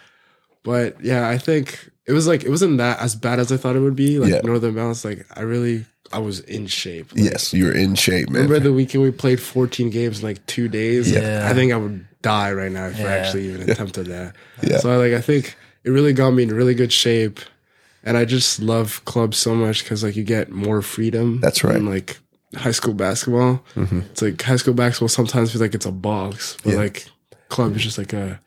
But 0.62 1.04
yeah, 1.04 1.28
I 1.28 1.40
think 1.40 1.90
it 2.10 2.14
was 2.14 2.28
like 2.28 2.44
it 2.44 2.50
wasn't 2.50 2.78
that 2.80 3.00
as 3.00 3.16
bad 3.16 3.40
as 3.40 3.52
I 3.52 3.58
thought 3.58 3.76
it 3.76 3.80
would 3.82 3.96
be. 3.96 4.20
Like 4.20 4.32
Yeah. 4.34 4.42
Northern 4.44 4.76
Bounce, 4.76 5.06
like 5.06 5.26
I 5.38 5.42
really, 5.42 5.86
I 6.12 6.20
was 6.20 6.40
in 6.42 6.68
shape. 6.68 7.12
Like, 7.14 7.24
yes, 7.24 7.54
you're 7.54 7.76
in 7.76 7.96
shape, 7.96 8.30
man. 8.30 8.44
Remember 8.44 8.60
the 8.60 8.74
weekend 8.74 9.04
we 9.04 9.12
played 9.12 9.40
14 9.42 9.90
games 9.92 10.20
in 10.20 10.26
like 10.26 10.46
two 10.48 10.68
days? 10.68 11.12
Yeah. 11.12 11.48
I 11.50 11.54
think 11.54 11.72
I 11.72 11.78
would 11.78 12.06
die 12.22 12.52
right 12.52 12.72
now 12.72 12.88
if 12.88 13.00
I 13.00 13.18
actually 13.20 13.48
even 13.50 13.70
attempted 13.70 14.08
that. 14.08 14.36
Yeah. 14.64 14.80
So 14.80 14.92
I 14.92 14.96
like 14.98 15.14
I 15.14 15.22
think 15.22 15.56
it 15.86 15.92
really 15.92 16.12
got 16.14 16.32
me 16.32 16.44
in 16.44 16.50
really 16.54 16.74
good 16.76 16.92
shape. 16.92 17.40
And 18.04 18.16
I 18.18 18.26
just 18.26 18.60
love 18.60 19.04
clubs 19.06 19.38
so 19.38 19.54
much 19.54 19.84
because 19.84 20.04
like 20.04 20.16
you 20.16 20.24
get 20.24 20.50
more 20.52 20.82
freedom. 20.82 21.40
That's 21.42 21.64
right. 21.64 21.74
Than, 21.74 21.86
like 21.86 22.18
high 22.56 22.72
school 22.72 22.94
basketball. 22.94 23.64
Mm-hmm. 23.76 24.00
It's 24.12 24.22
like 24.22 24.42
high 24.42 24.56
school 24.56 24.74
basketball 24.74 25.10
sometimes 25.10 25.52
feels 25.52 25.62
like 25.62 25.76
it's 25.76 25.86
a 25.86 25.92
box, 25.92 26.58
but 26.64 26.72
Yeah. 26.74 26.80
like 26.80 27.06
club 27.50 27.76
is 27.76 27.84
just 27.84 27.98
like 27.98 28.14
a 28.14 28.40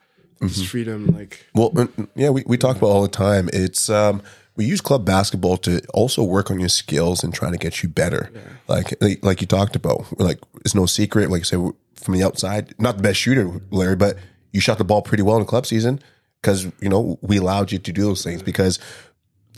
just 0.49 0.67
freedom. 0.67 1.07
Like 1.07 1.45
well, 1.53 1.89
yeah, 2.15 2.29
we, 2.29 2.43
we 2.45 2.57
talk 2.57 2.77
about 2.77 2.87
all 2.87 3.01
the 3.01 3.07
time. 3.07 3.49
It's 3.53 3.89
um, 3.89 4.21
we 4.55 4.65
use 4.65 4.81
club 4.81 5.05
basketball 5.05 5.57
to 5.57 5.81
also 5.93 6.23
work 6.23 6.51
on 6.51 6.59
your 6.59 6.69
skills 6.69 7.23
and 7.23 7.33
trying 7.33 7.53
to 7.53 7.57
get 7.57 7.81
you 7.81 7.89
better. 7.89 8.31
Like, 8.67 8.93
like 9.01 9.23
like 9.23 9.41
you 9.41 9.47
talked 9.47 9.75
about, 9.75 10.05
like 10.19 10.39
it's 10.63 10.75
no 10.75 10.85
secret. 10.85 11.29
Like 11.29 11.41
I 11.41 11.43
said, 11.43 11.71
from 11.95 12.13
the 12.13 12.23
outside, 12.23 12.73
not 12.79 12.97
the 12.97 13.03
best 13.03 13.19
shooter, 13.19 13.61
Larry, 13.71 13.95
but 13.95 14.17
you 14.51 14.61
shot 14.61 14.77
the 14.77 14.83
ball 14.83 15.01
pretty 15.01 15.23
well 15.23 15.37
in 15.37 15.45
club 15.45 15.65
season 15.65 15.99
because 16.41 16.65
you 16.81 16.89
know 16.89 17.17
we 17.21 17.37
allowed 17.37 17.71
you 17.71 17.79
to 17.79 17.91
do 17.91 18.03
those 18.03 18.23
things 18.23 18.43
because 18.43 18.79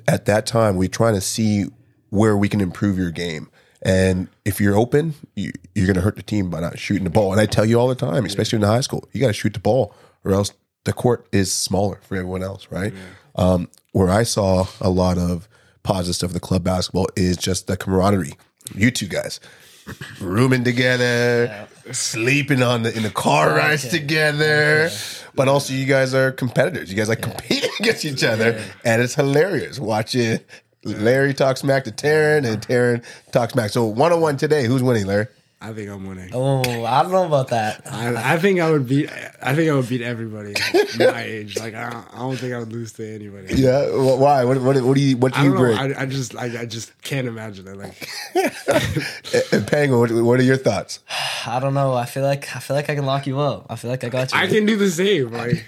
at 0.07 0.25
that 0.25 0.45
time 0.45 0.75
we're 0.75 0.87
trying 0.87 1.15
to 1.15 1.21
see 1.21 1.65
where 2.09 2.37
we 2.37 2.47
can 2.47 2.61
improve 2.61 2.97
your 2.97 3.11
game. 3.11 3.49
And 3.81 4.29
if 4.45 4.59
you're 4.59 4.75
open, 4.75 5.13
you, 5.35 5.51
you're 5.75 5.85
going 5.85 5.95
to 5.95 6.01
hurt 6.01 6.15
the 6.15 6.23
team 6.23 6.49
by 6.49 6.59
not 6.59 6.79
shooting 6.79 7.03
the 7.03 7.11
ball. 7.11 7.31
And 7.31 7.39
I 7.39 7.45
tell 7.45 7.65
you 7.65 7.79
all 7.79 7.87
the 7.87 7.95
time, 7.95 8.25
especially 8.25 8.57
in 8.57 8.61
the 8.61 8.67
high 8.67 8.81
school, 8.81 9.07
you 9.11 9.21
got 9.21 9.27
to 9.27 9.33
shoot 9.33 9.53
the 9.53 9.59
ball, 9.59 9.93
or 10.23 10.31
else 10.31 10.51
the 10.85 10.93
court 10.93 11.27
is 11.31 11.51
smaller 11.51 11.99
for 12.03 12.15
everyone 12.15 12.41
else, 12.43 12.67
right? 12.71 12.93
Um, 13.35 13.67
where 13.91 14.09
I 14.09 14.23
saw 14.23 14.65
a 14.79 14.89
lot 14.89 15.17
of 15.17 15.47
positive 15.83 16.15
stuff 16.15 16.29
in 16.29 16.33
the 16.33 16.39
club 16.39 16.63
basketball 16.63 17.07
is 17.15 17.37
just 17.37 17.67
the 17.67 17.75
camaraderie. 17.77 18.33
You 18.73 18.89
two 18.91 19.07
guys 19.07 19.39
rooming 20.21 20.63
together, 20.63 21.67
sleeping 21.91 22.63
on 22.63 22.83
the 22.83 22.95
in 22.95 23.03
the 23.03 23.09
car 23.11 23.49
rides 23.49 23.87
together. 23.87 24.89
But 25.35 25.47
also, 25.47 25.73
you 25.73 25.85
guys 25.85 26.13
are 26.13 26.31
competitors. 26.31 26.89
You 26.89 26.95
guys 26.95 27.09
like 27.09 27.21
competing 27.21 27.69
against 27.79 28.05
each 28.05 28.23
other, 28.23 28.61
and 28.83 29.01
it's 29.01 29.15
hilarious 29.15 29.79
watching 29.79 30.39
Larry 30.83 31.33
talk 31.33 31.57
smack 31.57 31.83
to 31.85 31.91
Taryn, 31.91 32.45
and 32.45 32.61
Taryn 32.61 33.03
talks 33.31 33.53
smack. 33.53 33.71
So 33.71 33.85
one 33.85 34.13
on 34.13 34.21
one 34.21 34.37
today, 34.37 34.65
who's 34.65 34.81
winning, 34.81 35.05
Larry? 35.05 35.27
I 35.65 35.73
think 35.73 35.89
I'm 35.89 36.07
winning. 36.07 36.29
Oh, 36.31 36.85
I 36.85 37.01
don't 37.01 37.11
know 37.11 37.25
about 37.25 37.47
that. 37.47 37.81
I, 37.91 38.33
I 38.35 38.37
think 38.37 38.59
I 38.59 38.69
would 38.69 38.87
beat. 38.87 39.09
I 39.41 39.55
think 39.55 39.71
I 39.71 39.73
would 39.73 39.89
beat 39.89 40.03
everybody 40.03 40.53
my 40.99 41.23
age. 41.23 41.57
Like 41.57 41.73
I 41.73 41.89
don't, 41.89 42.05
I 42.13 42.19
don't 42.19 42.37
think 42.37 42.53
I 42.53 42.59
would 42.59 42.71
lose 42.71 42.91
to 42.93 43.15
anybody. 43.15 43.55
Yeah, 43.55 43.87
wh- 43.87 44.19
why? 44.19 44.43
What, 44.45 44.61
what, 44.61 44.79
what 44.83 44.95
do 44.95 45.01
you 45.01 45.17
what 45.17 45.33
do 45.33 45.39
I 45.39 45.43
you 45.45 45.55
bring? 45.55 45.75
I, 45.75 46.01
I 46.01 46.05
just 46.05 46.35
like 46.35 46.55
I 46.55 46.65
just 46.67 46.99
can't 47.01 47.27
imagine 47.27 47.67
it. 47.67 47.77
Like 47.77 48.09
and 49.51 49.67
Penguin, 49.67 49.99
what, 49.99 50.11
what 50.23 50.39
are 50.39 50.43
your 50.43 50.57
thoughts? 50.57 50.99
I 51.47 51.59
don't 51.59 51.73
know. 51.73 51.93
I 51.93 52.05
feel 52.05 52.23
like 52.23 52.55
I 52.55 52.59
feel 52.59 52.75
like 52.75 52.89
I 52.89 52.95
can 52.95 53.05
lock 53.05 53.25
you 53.25 53.39
up. 53.39 53.65
I 53.69 53.75
feel 53.75 53.89
like 53.89 54.03
I 54.03 54.09
got 54.09 54.33
you. 54.33 54.37
I 54.39 54.45
can 54.47 54.67
do 54.67 54.75
the 54.77 54.89
same. 54.89 55.31
Like 55.31 55.65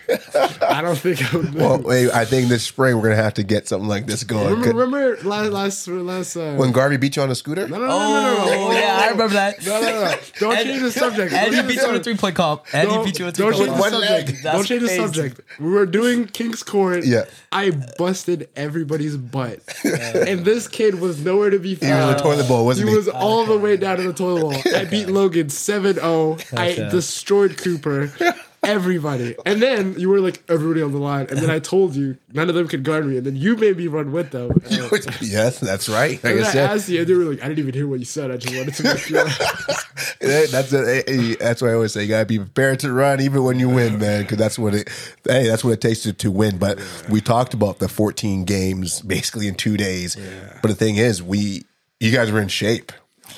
I 0.62 0.82
don't 0.82 0.98
think 0.98 1.34
I 1.34 1.38
would. 1.38 1.56
Well, 1.56 1.80
wait, 1.80 2.12
I 2.12 2.26
think 2.26 2.50
this 2.50 2.64
spring 2.64 2.98
we're 2.98 3.04
gonna 3.10 3.16
have 3.16 3.34
to 3.36 3.44
get 3.44 3.68
something 3.68 3.88
like 3.90 4.06
this 4.06 4.24
going. 4.24 4.60
remember, 4.60 4.80
remember 4.80 5.24
last 5.28 5.52
last 5.52 5.88
last. 5.88 6.36
Uh, 6.38 6.54
when 6.56 6.72
Garvey 6.72 6.98
beat 6.98 7.16
you 7.16 7.22
on 7.24 7.32
a 7.32 7.36
scooter? 7.36 7.68
no, 7.68 7.78
no, 7.78 7.88
no, 7.88 7.98
no, 7.98 8.22
no, 8.22 8.46
no, 8.46 8.68
Oh 8.68 8.72
yeah, 8.72 8.98
I 9.02 9.10
remember 9.10 9.34
that. 9.34 9.66
No, 9.66 9.82
no, 9.82 9.87
no. 9.92 10.16
Don't 10.40 10.64
change 10.64 10.82
the 10.82 10.92
subject. 10.92 11.32
Don't 11.32 11.44
change 11.52 11.56
the 11.56 11.64
beat 11.64 11.70
you 11.76 11.76
with 11.76 11.78
a 11.78 11.82
subject. 11.82 12.04
three 12.06 12.18
point 12.18 12.36
comp. 12.36 12.64
And 12.74 12.88
he 12.90 12.96
Don't, 12.96 13.06
beat 13.06 13.20
you 13.20 13.26
with 13.26 13.36
a 13.36 13.38
don't 13.42 13.54
three 13.56 13.66
change 13.66 13.78
point 13.80 13.92
the 13.92 13.98
One 13.98 14.02
leg. 14.02 14.26
subject. 14.28 14.44
Don't 14.44 14.66
change 14.66 14.82
the 14.82 14.90
subject. 14.90 15.42
We 15.60 15.70
were 15.72 15.86
doing 15.86 16.28
King's 16.28 16.64
Court. 16.64 17.06
Yeah. 17.06 17.26
I 17.52 17.72
busted 17.98 18.50
everybody's 18.56 19.18
butt, 19.18 19.60
and 19.84 20.44
this 20.46 20.68
kid 20.68 21.00
was 21.00 21.24
nowhere 21.24 21.50
to 21.50 21.60
be 21.60 21.76
found. 21.76 21.88
He 21.92 21.94
was 21.94 22.04
a 22.04 22.08
found. 22.14 22.24
toilet 22.24 22.48
bowl, 22.48 22.60
He 22.62 22.66
wasn't 22.66 22.90
he? 22.90 22.96
was 22.96 23.08
oh, 23.08 23.14
all 23.14 23.46
the 23.46 23.58
way 23.58 23.78
down 23.78 23.98
to 23.98 24.04
the 24.04 24.14
toilet 24.14 24.42
bowl. 24.42 24.74
I 24.76 24.86
beat 24.86 25.08
Logan 25.10 25.48
7-0. 25.48 26.58
I 26.58 26.90
destroyed 26.90 27.58
Cooper. 27.58 28.12
Everybody. 28.68 29.36
And 29.46 29.62
then 29.62 29.98
you 29.98 30.10
were 30.10 30.20
like 30.20 30.44
everybody 30.50 30.82
on 30.82 30.92
the 30.92 30.98
line. 30.98 31.28
And 31.30 31.40
then 31.40 31.50
I 31.50 31.60
told 31.60 31.96
you 31.96 32.18
none 32.34 32.50
of 32.50 32.56
them 32.56 32.68
could 32.68 32.84
guard 32.84 33.06
me. 33.06 33.18
And 33.18 33.26
then 33.26 33.36
you 33.36 33.56
made 33.56 33.78
me 33.78 33.88
run 33.88 34.12
with 34.12 34.32
them. 34.32 34.52
Yes, 35.22 35.60
that's 35.60 35.90
right. 35.90 36.24
Like 36.24 36.36
and 36.36 36.46
I 36.46 36.52
I 36.52 36.58
asked 36.74 36.90
you, 36.90 37.00
and 37.00 37.08
they 37.08 37.14
were 37.14 37.24
like, 37.26 37.44
I 37.44 37.48
didn't 37.48 37.60
even 37.60 37.74
hear 37.74 37.88
what 37.88 38.00
you 38.00 38.06
said. 38.06 38.32
I 38.32 38.38
just 38.38 38.56
wanted 38.56 38.74
to 38.76 38.84
make 38.84 38.98
sure. 38.98 39.26
That's 40.20 40.74
a, 40.74 41.36
that's 41.36 41.62
why 41.62 41.70
I 41.70 41.74
always 41.74 41.94
say 41.94 42.02
you 42.04 42.08
gotta 42.10 42.26
be 42.26 42.40
prepared 42.40 42.80
to 42.82 42.92
run 42.92 43.22
even 43.22 43.44
when 43.44 43.60
you 43.60 43.70
win, 43.70 44.00
man, 44.00 44.24
because 44.24 44.38
that's 44.38 44.58
what 44.58 44.74
it. 44.74 44.90
Hey, 45.24 45.48
that's 45.48 45.64
what 45.64 45.72
it 45.72 45.82
takes 45.82 46.02
to, 46.04 46.14
to 46.14 46.32
win. 46.32 46.58
But 46.58 46.80
we 47.10 47.22
talked 47.22 47.54
about 47.54 47.80
the 47.80 47.88
14 47.88 48.44
games 48.46 49.02
basically 49.02 49.48
in 49.48 49.56
two 49.56 49.78
days. 49.78 50.18
But 50.62 50.70
the 50.70 50.76
thing 50.76 50.96
is, 50.96 51.22
we 51.22 51.66
you 52.00 52.12
guys 52.12 52.32
were 52.32 52.42
in 52.42 52.48
shape. 52.48 52.92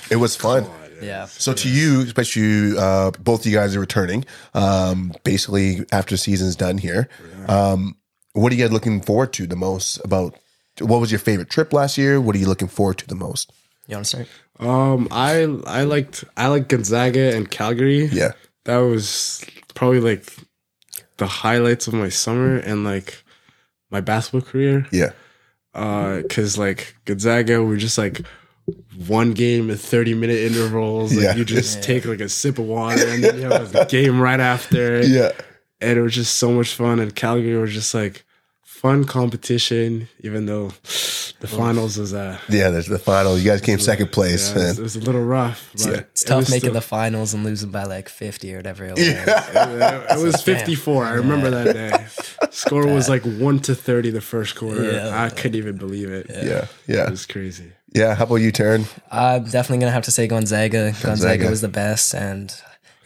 It 0.10 0.18
was 0.18 0.36
fun. 0.36 0.66
Yeah. 1.02 1.26
So 1.26 1.54
to 1.54 1.70
you, 1.70 2.02
especially 2.02 2.78
uh, 2.78 3.12
both 3.20 3.42
of 3.42 3.46
you 3.48 3.54
guys 3.58 3.76
are 3.76 3.80
returning. 3.80 4.26
Um, 4.54 5.14
basically, 5.24 5.86
after 5.92 6.14
the 6.16 6.18
season's 6.18 6.56
done 6.56 6.78
here, 6.78 7.10
um, 7.48 7.96
what 8.34 8.52
are 8.52 8.56
you 8.56 8.64
guys 8.64 8.72
looking 8.74 9.02
forward 9.02 9.34
to 9.34 9.48
the 9.48 9.56
most? 9.56 9.98
About 10.06 10.36
what 10.80 11.00
was 11.00 11.12
your 11.12 11.20
favorite 11.20 11.50
trip 11.50 11.74
last 11.74 11.98
year? 11.98 12.20
What 12.22 12.36
are 12.36 12.40
you 12.40 12.48
looking 12.48 12.68
forward 12.68 12.98
to 13.00 13.08
the 13.08 13.16
most? 13.16 13.52
You 13.88 13.96
want 13.96 14.06
to 14.06 14.10
start? 14.10 14.28
Um, 14.60 15.08
I 15.12 15.44
I 15.66 15.84
liked 15.84 16.24
I 16.38 16.48
liked 16.48 16.68
Gonzaga 16.70 17.36
and 17.36 17.50
Calgary. 17.50 18.06
Yeah, 18.06 18.34
That 18.66 18.78
was 18.78 19.44
probably 19.74 20.00
like 20.02 20.34
the 21.18 21.28
highlights 21.28 21.88
of 21.88 21.94
my 21.94 22.10
summer 22.10 22.58
and 22.58 22.84
like 22.84 23.24
my 23.90 24.02
basketball 24.02 24.42
career. 24.42 24.86
yeah, 24.92 25.12
Uh, 25.74 26.22
cause 26.30 26.58
like 26.58 26.96
Gonzaga, 27.06 27.64
we're 27.64 27.78
just 27.78 27.98
like 27.98 28.22
one 29.08 29.34
game 29.34 29.70
at 29.72 29.80
30 29.80 30.14
minute 30.16 30.38
intervals. 30.40 31.14
Like 31.14 31.24
Yeah. 31.24 31.36
you 31.36 31.46
just 31.46 31.82
take 31.84 32.06
like 32.06 32.20
a 32.22 32.30
sip 32.30 32.58
of 32.60 32.66
water 32.66 33.08
and 33.08 33.24
then 33.24 33.36
you 33.38 33.44
have 33.50 33.74
a 33.76 33.86
game 33.86 34.20
right 34.20 34.40
after. 34.40 35.02
yeah. 35.06 35.32
And 35.82 35.98
it 35.98 36.02
was 36.02 36.14
just 36.16 36.36
so 36.36 36.52
much 36.52 36.74
fun. 36.76 37.00
And 37.00 37.16
Calgary 37.16 37.58
was 37.58 37.74
just 37.74 37.94
like 37.94 38.26
fun 38.64 39.04
competition, 39.06 40.08
even 40.22 40.46
though 40.46 40.70
the 41.42 41.48
finals 41.48 41.98
was 41.98 42.14
uh 42.14 42.38
Yeah, 42.50 42.70
there's 42.70 42.88
the 42.88 43.00
final. 43.00 43.38
You 43.38 43.46
guys 43.50 43.62
came 43.62 43.80
second 43.80 44.12
place. 44.12 44.54
yeah, 44.54 44.62
it, 44.64 44.68
was, 44.68 44.80
it 44.80 44.84
was 44.84 44.96
a 44.98 45.00
little 45.00 45.24
rough. 45.24 45.70
But 45.86 46.00
It's 46.12 46.24
tough 46.24 46.38
was 46.40 46.50
making 46.50 46.60
still- 46.70 46.74
the 46.74 46.82
finals 46.82 47.34
and 47.34 47.44
losing 47.46 47.72
by 47.72 47.84
like 47.84 48.10
50 48.10 48.54
or 48.54 48.58
whatever 48.58 48.86
it 48.86 48.96
was. 48.98 49.08
Yeah, 49.08 50.18
it 50.18 50.24
was 50.24 50.42
54. 50.42 51.06
I 51.06 51.12
remember 51.14 51.50
that 51.50 51.74
day. 51.74 52.06
Score 52.52 52.86
was 52.88 53.08
like 53.10 53.24
1 53.24 53.60
to 53.60 53.76
30 53.76 54.10
the 54.12 54.22
first 54.22 54.56
quarter. 54.56 54.92
Yeah. 54.92 55.24
I 55.24 55.30
couldn't 55.30 55.56
even 55.56 55.78
believe 55.78 56.10
it. 56.12 56.28
yeah, 56.30 56.68
Yeah. 56.88 57.08
It 57.08 57.12
was 57.12 57.26
crazy. 57.26 57.72
Yeah. 57.94 58.16
How 58.16 58.24
about 58.26 58.36
you, 58.36 58.52
Taryn? 58.52 58.86
I'm 59.12 59.44
definitely 59.46 59.80
gonna 59.80 59.92
have 59.92 60.06
to 60.06 60.12
say 60.12 60.28
Gonzaga. 60.28 60.92
Gonzaga, 60.92 61.08
Gonzaga. 61.08 61.50
was 61.50 61.62
the 61.62 61.68
best, 61.70 62.14
and 62.14 62.54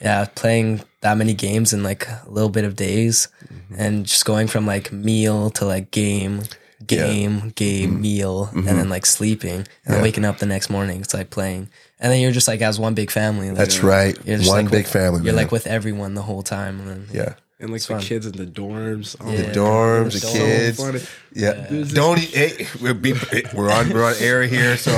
yeah, 0.02 0.26
playing 0.36 0.82
that 1.02 1.18
many 1.18 1.34
games 1.34 1.74
in 1.74 1.84
like 1.84 2.08
a 2.08 2.24
little 2.28 2.50
bit 2.50 2.66
of 2.66 2.76
days, 2.76 3.28
Mm-hmm. 3.54 3.76
and 3.78 4.06
just 4.06 4.26
going 4.26 4.48
from 4.48 4.66
like 4.66 4.92
meal 4.92 5.50
to 5.52 5.66
like 5.66 5.92
game, 5.92 6.42
game, 6.86 7.52
game, 7.56 7.92
Mm-hmm. 7.92 8.02
meal, 8.02 8.50
and 8.54 8.66
then 8.68 8.90
like 8.90 9.06
sleeping, 9.06 9.66
and 9.86 9.94
then 9.96 10.02
waking 10.02 10.26
up 10.26 10.40
the 10.40 10.46
next 10.46 10.70
morning. 10.70 11.02
It's 11.02 11.14
like 11.14 11.30
playing, 11.30 11.70
and 12.00 12.12
then 12.12 12.20
you're 12.22 12.32
just 12.32 12.48
like 12.48 12.62
as 12.62 12.80
one 12.80 12.94
big 12.94 13.12
family. 13.12 13.50
Like, 13.50 13.58
That's 13.58 13.80
right. 13.84 14.18
One 14.26 14.40
like, 14.46 14.66
big 14.72 14.72
with- 14.84 14.88
family. 14.92 15.20
You're 15.24 15.34
man. 15.34 15.44
like 15.44 15.52
with 15.52 15.68
everyone 15.68 16.14
the 16.16 16.22
whole 16.24 16.44
time, 16.44 16.80
and 16.82 16.90
then 16.90 17.08
yeah. 17.14 17.34
And 17.60 17.72
like 17.72 17.82
the 17.82 17.88
fun. 17.94 18.02
kids 18.02 18.26
in 18.26 18.34
the 18.34 18.46
dorms. 18.46 19.16
Oh 19.22 19.32
The 19.32 19.44
dorms, 19.44 20.14
the 20.14 20.20
So 20.20 20.34
kids. 20.34 20.78
funny. 20.78 21.00
Yeah. 21.34 21.68
Don't 21.94 22.20
eat. 22.20 22.34
Hey, 22.36 22.68
we'll 22.82 22.94
be, 22.94 23.14
we're 23.54 23.72
on 23.72 23.90
we're 23.90 24.04
on 24.04 24.16
air 24.20 24.44
here, 24.44 24.76
so 24.76 24.92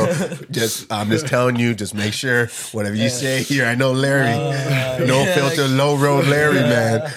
just 0.50 0.92
I'm 0.92 1.10
just 1.10 1.28
telling 1.28 1.58
you, 1.58 1.76
just 1.76 1.94
make 1.94 2.14
sure 2.14 2.48
whatever 2.72 2.96
you 2.96 3.10
say 3.10 3.44
here. 3.44 3.66
I 3.66 3.76
know 3.76 3.92
Larry, 3.92 4.32
no 5.06 5.24
yeah, 5.24 5.36
filter, 5.36 5.68
low 5.68 5.96
road 5.96 6.26
Larry, 6.28 6.56
man. 6.62 7.12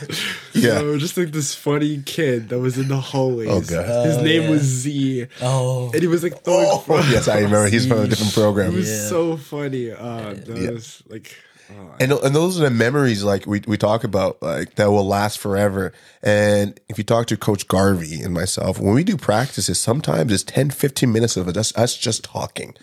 Yeah. 0.54 0.78
So 0.80 0.98
just 0.98 1.16
like 1.16 1.30
this 1.30 1.54
funny 1.54 2.02
kid 2.04 2.48
that 2.50 2.58
was 2.58 2.76
in 2.78 2.88
the 2.88 2.96
hallways. 3.00 3.48
Oh, 3.48 3.60
God. 3.60 4.06
His 4.06 4.16
Oh, 4.18 4.22
name 4.22 4.42
yeah. 4.42 4.50
was 4.50 4.62
Z. 4.62 5.26
oh, 5.40 5.90
And 5.92 6.00
he 6.02 6.08
was 6.08 6.22
like 6.24 6.42
throwing 6.42 6.66
Oh, 6.68 7.08
yes, 7.10 7.28
I 7.28 7.36
remember. 7.40 7.68
He's 7.68 7.86
from 7.86 8.00
a 8.00 8.08
different 8.08 8.32
It 8.32 8.34
program. 8.34 8.74
was 8.74 8.88
Yeah. 8.90 9.08
so 9.08 9.36
funny. 9.36 9.92
Uh, 9.92 10.34
that 10.34 10.72
was 10.74 11.02
like, 11.08 11.36
oh, 11.70 11.94
And, 12.00 12.12
and 12.12 12.34
those 12.34 12.60
are 12.60 12.64
the 12.64 12.70
memories 12.70 13.24
like 13.24 13.46
we, 13.46 13.62
we 13.66 13.76
talk 13.76 14.04
about 14.04 14.40
like 14.42 14.74
that 14.76 14.90
will 14.90 15.06
last 15.06 15.38
forever. 15.38 15.92
And 16.22 16.78
if 16.88 16.98
you 16.98 17.04
talk 17.04 17.26
to 17.26 17.36
coach 17.36 17.68
garvey 17.68 18.22
and 18.22 18.34
myself 18.34 18.78
when 18.78 18.94
we 18.94 19.04
do 19.04 19.16
practices 19.16 19.80
sometimes 19.80 20.32
it's 20.32 20.42
10 20.44 20.70
15 20.70 21.12
minutes 21.12 21.36
of 21.36 21.48
us, 21.48 21.76
us 21.76 21.96
just 21.96 22.24
talking. 22.24 22.74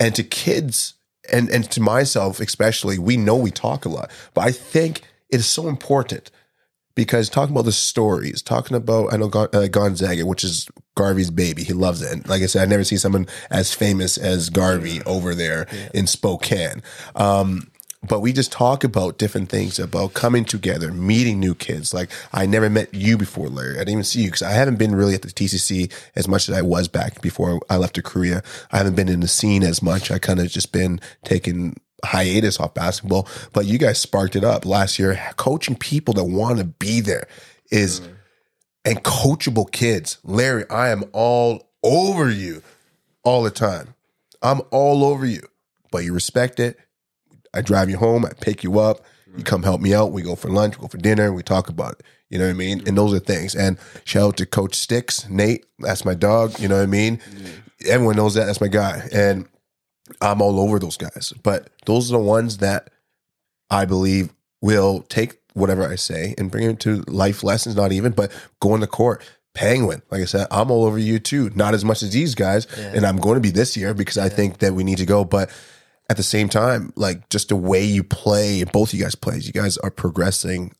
And 0.00 0.14
to 0.14 0.22
kids 0.22 0.94
and 1.32 1.48
and 1.50 1.70
to 1.70 1.80
myself 1.80 2.40
especially 2.40 2.98
we 2.98 3.16
know 3.16 3.36
we 3.36 3.50
talk 3.50 3.84
a 3.84 3.88
lot. 3.88 4.10
But 4.34 4.42
i 4.42 4.52
think 4.52 5.02
it 5.30 5.40
is 5.40 5.46
so 5.46 5.68
important 5.68 6.30
because 6.94 7.28
talking 7.30 7.54
about 7.54 7.64
the 7.64 7.72
stories 7.72 8.42
talking 8.42 8.76
about 8.76 9.12
i 9.12 9.16
know 9.16 9.28
uh, 9.28 9.66
gonzaga 9.68 10.26
which 10.26 10.44
is 10.44 10.68
garvey's 10.94 11.30
baby. 11.30 11.64
He 11.64 11.72
loves 11.72 12.02
it. 12.02 12.12
And 12.12 12.28
like 12.28 12.42
i 12.42 12.46
said 12.46 12.62
i 12.62 12.70
never 12.70 12.84
see 12.84 12.96
someone 12.96 13.26
as 13.50 13.72
famous 13.72 14.18
as 14.18 14.50
garvey 14.50 15.02
over 15.04 15.34
there 15.34 15.66
in 15.94 16.06
spokane. 16.06 16.82
Um 17.14 17.71
but 18.08 18.20
we 18.20 18.32
just 18.32 18.50
talk 18.50 18.82
about 18.82 19.18
different 19.18 19.48
things 19.48 19.78
about 19.78 20.14
coming 20.14 20.44
together, 20.44 20.92
meeting 20.92 21.38
new 21.38 21.54
kids. 21.54 21.94
Like 21.94 22.10
I 22.32 22.46
never 22.46 22.68
met 22.68 22.92
you 22.92 23.16
before, 23.16 23.48
Larry. 23.48 23.76
I 23.76 23.78
didn't 23.78 23.90
even 23.90 24.04
see 24.04 24.22
you 24.22 24.28
because 24.28 24.42
I 24.42 24.52
haven't 24.52 24.76
been 24.76 24.94
really 24.94 25.14
at 25.14 25.22
the 25.22 25.28
TCC 25.28 25.92
as 26.16 26.26
much 26.26 26.48
as 26.48 26.56
I 26.56 26.62
was 26.62 26.88
back 26.88 27.20
before 27.22 27.60
I 27.70 27.76
left 27.76 27.94
to 27.94 28.02
Korea. 28.02 28.42
I 28.72 28.78
haven't 28.78 28.96
been 28.96 29.08
in 29.08 29.20
the 29.20 29.28
scene 29.28 29.62
as 29.62 29.82
much. 29.82 30.10
I 30.10 30.18
kind 30.18 30.40
of 30.40 30.48
just 30.48 30.72
been 30.72 31.00
taking 31.24 31.76
hiatus 32.04 32.58
off 32.58 32.74
basketball. 32.74 33.28
But 33.52 33.66
you 33.66 33.78
guys 33.78 34.00
sparked 34.00 34.34
it 34.34 34.44
up 34.44 34.66
last 34.66 34.98
year. 34.98 35.20
Coaching 35.36 35.76
people 35.76 36.14
that 36.14 36.24
want 36.24 36.58
to 36.58 36.64
be 36.64 37.00
there 37.00 37.28
is 37.70 38.00
mm-hmm. 38.00 38.12
and 38.84 39.04
coachable 39.04 39.70
kids. 39.70 40.18
Larry, 40.24 40.68
I 40.68 40.90
am 40.90 41.04
all 41.12 41.70
over 41.84 42.28
you 42.30 42.62
all 43.22 43.44
the 43.44 43.50
time. 43.50 43.94
I'm 44.42 44.60
all 44.72 45.04
over 45.04 45.24
you, 45.24 45.46
but 45.92 46.04
you 46.04 46.12
respect 46.12 46.58
it. 46.58 46.78
I 47.54 47.60
drive 47.60 47.90
you 47.90 47.96
home. 47.96 48.24
I 48.24 48.32
pick 48.40 48.62
you 48.62 48.78
up. 48.78 48.98
You 49.26 49.32
mm-hmm. 49.32 49.42
come 49.42 49.62
help 49.62 49.80
me 49.80 49.94
out. 49.94 50.12
We 50.12 50.22
go 50.22 50.36
for 50.36 50.48
lunch. 50.48 50.78
We 50.78 50.82
go 50.82 50.88
for 50.88 50.98
dinner. 50.98 51.32
We 51.32 51.42
talk 51.42 51.68
about 51.68 51.94
it. 51.94 52.06
You 52.28 52.38
know 52.38 52.46
what 52.46 52.52
I 52.52 52.54
mean? 52.54 52.82
And 52.86 52.96
those 52.96 53.12
are 53.12 53.18
things. 53.18 53.54
And 53.54 53.78
shout 54.04 54.22
out 54.22 54.36
to 54.38 54.46
Coach 54.46 54.74
Sticks, 54.74 55.28
Nate. 55.28 55.66
That's 55.78 56.04
my 56.04 56.14
dog. 56.14 56.58
You 56.58 56.68
know 56.68 56.76
what 56.76 56.84
I 56.84 56.86
mean? 56.86 57.18
Mm-hmm. 57.18 57.46
Everyone 57.88 58.16
knows 58.16 58.34
that. 58.34 58.46
That's 58.46 58.60
my 58.60 58.68
guy. 58.68 59.06
And 59.12 59.46
I'm 60.20 60.40
all 60.40 60.58
over 60.60 60.78
those 60.78 60.96
guys. 60.96 61.32
But 61.42 61.70
those 61.84 62.10
are 62.10 62.16
the 62.18 62.24
ones 62.24 62.58
that 62.58 62.90
I 63.70 63.84
believe 63.84 64.32
will 64.60 65.02
take 65.08 65.38
whatever 65.54 65.86
I 65.86 65.96
say 65.96 66.34
and 66.38 66.50
bring 66.50 66.70
it 66.70 66.80
to 66.80 67.02
life 67.06 67.44
lessons, 67.44 67.76
not 67.76 67.92
even, 67.92 68.12
but 68.12 68.32
go 68.60 68.74
in 68.74 68.80
the 68.80 68.86
court. 68.86 69.22
Penguin, 69.54 70.00
like 70.10 70.22
I 70.22 70.24
said, 70.24 70.46
I'm 70.50 70.70
all 70.70 70.84
over 70.84 70.98
you 70.98 71.18
too. 71.18 71.50
Not 71.54 71.74
as 71.74 71.84
much 71.84 72.02
as 72.02 72.10
these 72.10 72.34
guys, 72.34 72.66
and 72.78 73.04
I'm 73.04 73.18
going 73.18 73.34
to 73.34 73.40
be 73.40 73.50
this 73.50 73.76
year 73.76 73.92
because 73.92 74.16
I 74.16 74.30
think 74.30 74.58
that 74.58 74.72
we 74.72 74.82
need 74.82 74.96
to 74.96 75.04
go. 75.04 75.26
But 75.26 75.50
at 76.12 76.18
the 76.18 76.22
same 76.22 76.50
time, 76.50 76.92
like 76.94 77.30
just 77.30 77.48
the 77.48 77.56
way 77.56 77.82
you 77.82 78.04
play, 78.04 78.62
both 78.64 78.92
you 78.92 79.02
guys 79.02 79.14
play, 79.14 79.38
you 79.38 79.50
guys 79.50 79.78
are 79.78 79.90
progressing 79.90 80.74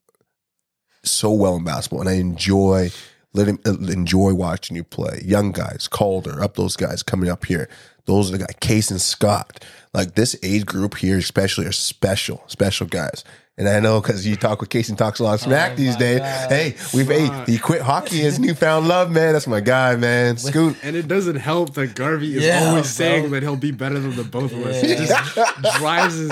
so 1.02 1.32
well 1.32 1.56
in 1.56 1.64
basketball, 1.64 2.00
and 2.00 2.08
I 2.10 2.16
enjoy 2.16 2.90
letting 3.32 3.58
uh, 3.64 3.78
enjoy 3.90 4.34
watching 4.34 4.76
you 4.76 4.84
play. 4.84 5.22
Young 5.24 5.50
guys, 5.50 5.88
Calder, 5.88 6.42
up 6.42 6.56
those 6.56 6.76
guys 6.76 7.02
coming 7.02 7.30
up 7.30 7.46
here. 7.46 7.66
Those 8.04 8.28
are 8.28 8.36
the 8.36 8.44
guys, 8.44 8.54
Case 8.60 8.90
and 8.90 9.00
Scott. 9.00 9.64
Like 9.94 10.16
this 10.16 10.36
age 10.42 10.66
group 10.66 10.98
here, 10.98 11.16
especially, 11.16 11.64
are 11.64 11.72
special, 11.72 12.44
special 12.46 12.86
guys. 12.86 13.24
And 13.58 13.68
I 13.68 13.80
know 13.80 14.00
because 14.00 14.26
you 14.26 14.34
talk 14.34 14.60
with 14.60 14.70
Casey 14.70 14.92
and 14.92 14.98
talks 14.98 15.18
a 15.20 15.24
lot 15.24 15.34
of 15.34 15.42
oh 15.42 15.44
smack 15.48 15.76
these 15.76 15.94
days. 15.96 16.20
God. 16.20 16.50
Hey, 16.50 16.74
we've 16.94 17.06
hey, 17.06 17.28
he 17.46 17.58
quit 17.58 17.82
hockey 17.82 18.22
is 18.22 18.38
newfound 18.38 18.88
love, 18.88 19.10
man. 19.10 19.34
That's 19.34 19.46
my 19.46 19.60
guy, 19.60 19.94
man. 19.96 20.38
Scoot. 20.38 20.74
And 20.82 20.96
it 20.96 21.06
doesn't 21.06 21.36
help 21.36 21.74
that 21.74 21.94
Garvey 21.94 22.34
is 22.38 22.44
Yeah, 22.44 22.68
always 22.68 22.84
bro. 22.84 23.06
saying 23.06 23.30
that 23.32 23.42
he'll 23.42 23.56
be 23.56 23.70
better 23.70 23.98
than 23.98 24.16
the 24.16 24.24
both 24.24 24.52
of 24.52 24.64
us. 24.64 24.80
He 24.80 24.94
just 24.94 25.34
drives 25.78 26.14
his 26.16 26.30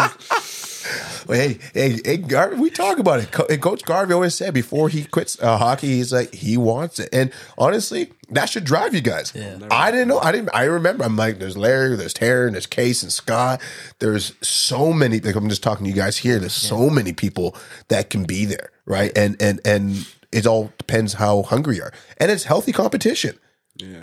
Hey, 1.30 1.58
hey, 1.74 2.00
hey, 2.04 2.16
Garvey, 2.16 2.56
we 2.56 2.70
talk 2.70 2.98
about 2.98 3.20
it. 3.20 3.30
Co- 3.30 3.46
and 3.48 3.60
Coach 3.60 3.84
Garvey 3.84 4.12
always 4.14 4.34
said 4.34 4.52
before 4.54 4.88
he 4.88 5.04
quits 5.04 5.40
uh, 5.40 5.56
hockey, 5.56 5.88
he's 5.88 6.12
like 6.12 6.34
he 6.34 6.56
wants 6.56 6.98
it, 6.98 7.08
and 7.12 7.32
honestly, 7.56 8.12
that 8.30 8.48
should 8.48 8.64
drive 8.64 8.94
you 8.94 9.00
guys. 9.00 9.32
I 9.70 9.90
didn't 9.90 10.08
know. 10.08 10.18
I 10.18 10.32
didn't. 10.32 10.50
I 10.52 10.64
remember. 10.64 11.04
I'm 11.04 11.16
like, 11.16 11.38
there's 11.38 11.56
Larry, 11.56 11.96
there's 11.96 12.14
Taryn, 12.14 12.52
there's 12.52 12.66
Case 12.66 13.02
and 13.02 13.12
Scott. 13.12 13.60
There's 13.98 14.34
so 14.46 14.92
many. 14.92 15.20
Like 15.20 15.36
I'm 15.36 15.48
just 15.48 15.62
talking 15.62 15.84
to 15.84 15.90
you 15.90 15.96
guys 15.96 16.18
here. 16.18 16.38
There's 16.38 16.52
so 16.52 16.90
many 16.90 17.12
people 17.12 17.56
that 17.88 18.10
can 18.10 18.24
be 18.24 18.44
there, 18.44 18.70
right? 18.84 19.12
And 19.16 19.40
and 19.40 19.60
and 19.64 20.06
it 20.32 20.46
all 20.46 20.72
depends 20.78 21.14
how 21.14 21.42
hungry 21.42 21.76
you 21.76 21.84
are, 21.84 21.92
and 22.18 22.30
it's 22.30 22.44
healthy 22.44 22.72
competition. 22.72 23.38
Yeah. 23.76 24.02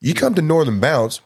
You 0.00 0.14
come 0.14 0.34
to 0.34 0.42
Northern 0.42 0.80
Bounce 0.80 1.20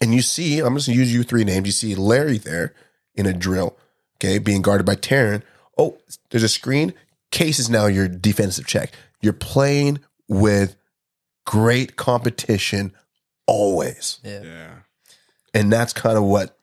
and 0.00 0.14
you 0.14 0.22
see, 0.22 0.60
I'm 0.60 0.74
just 0.74 0.86
gonna 0.88 0.98
use 0.98 1.12
you 1.12 1.22
three 1.22 1.44
names. 1.44 1.66
You 1.66 1.72
see 1.72 1.94
Larry 1.94 2.38
there 2.38 2.74
in 3.14 3.26
a 3.26 3.32
drill, 3.32 3.76
okay, 4.16 4.38
being 4.38 4.62
guarded 4.62 4.84
by 4.86 4.96
Taryn. 4.96 5.42
Oh, 5.78 5.98
there's 6.30 6.42
a 6.42 6.48
screen. 6.48 6.94
Case 7.30 7.58
is 7.58 7.68
now 7.68 7.86
your 7.86 8.06
defensive 8.08 8.66
check. 8.66 8.92
You're 9.20 9.32
playing 9.32 9.98
with 10.28 10.76
great 11.46 11.96
competition 11.96 12.92
always. 13.46 14.18
yeah. 14.24 14.42
Yeah. 14.42 14.70
And 15.52 15.72
that's 15.72 15.92
kind 15.92 16.16
of 16.18 16.24
what 16.24 16.58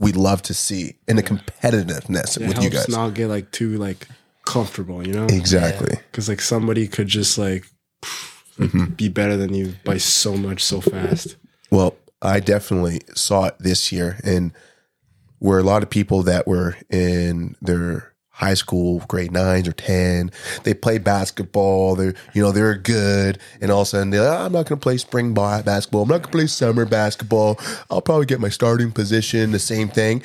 we 0.00 0.10
love 0.12 0.42
to 0.42 0.54
see 0.54 0.96
in 1.06 1.14
the 1.16 1.22
competitiveness 1.22 2.36
It 2.40 2.48
with 2.48 2.56
you 2.56 2.70
helps 2.70 2.86
guys. 2.86 2.88
not 2.88 3.14
get 3.14 3.28
like 3.28 3.50
too 3.52 3.76
like 3.78 4.08
comfortable, 4.44 5.06
you 5.06 5.12
know? 5.12 5.26
Exactly. 5.26 5.96
Because 6.10 6.28
like 6.28 6.40
somebody 6.40 6.86
could 6.88 7.08
just 7.08 7.38
like 7.38 7.66
Mm-hmm. 8.58 8.84
be 8.94 9.08
better 9.08 9.36
than 9.36 9.52
you 9.52 9.74
by 9.84 9.96
so 9.98 10.36
much 10.36 10.62
so 10.62 10.80
fast. 10.80 11.34
Well, 11.72 11.96
I 12.22 12.38
definitely 12.38 13.00
saw 13.16 13.46
it 13.46 13.56
this 13.58 13.90
year, 13.90 14.20
and 14.22 14.52
where 15.44 15.58
a 15.58 15.62
lot 15.62 15.82
of 15.82 15.90
people 15.90 16.22
that 16.22 16.46
were 16.46 16.74
in 16.88 17.54
their 17.60 18.14
high 18.30 18.54
school 18.54 19.02
grade 19.08 19.30
nines 19.30 19.68
or 19.68 19.72
ten, 19.72 20.30
they 20.62 20.72
play 20.72 20.96
basketball. 20.96 21.96
They're 21.96 22.14
you 22.32 22.40
know 22.40 22.50
they're 22.50 22.74
good, 22.74 23.38
and 23.60 23.70
all 23.70 23.82
of 23.82 23.88
a 23.88 23.90
sudden 23.90 24.08
they're 24.08 24.22
like, 24.22 24.40
"Oh, 24.40 24.46
I'm 24.46 24.52
not 24.52 24.66
going 24.66 24.78
to 24.80 24.82
play 24.82 24.96
spring 24.96 25.34
basketball. 25.34 26.04
I'm 26.04 26.08
not 26.08 26.22
going 26.22 26.32
to 26.32 26.38
play 26.38 26.46
summer 26.46 26.86
basketball. 26.86 27.60
I'll 27.90 28.00
probably 28.00 28.24
get 28.24 28.40
my 28.40 28.48
starting 28.48 28.90
position. 28.90 29.52
The 29.52 29.58
same 29.58 29.90
thing. 29.90 30.22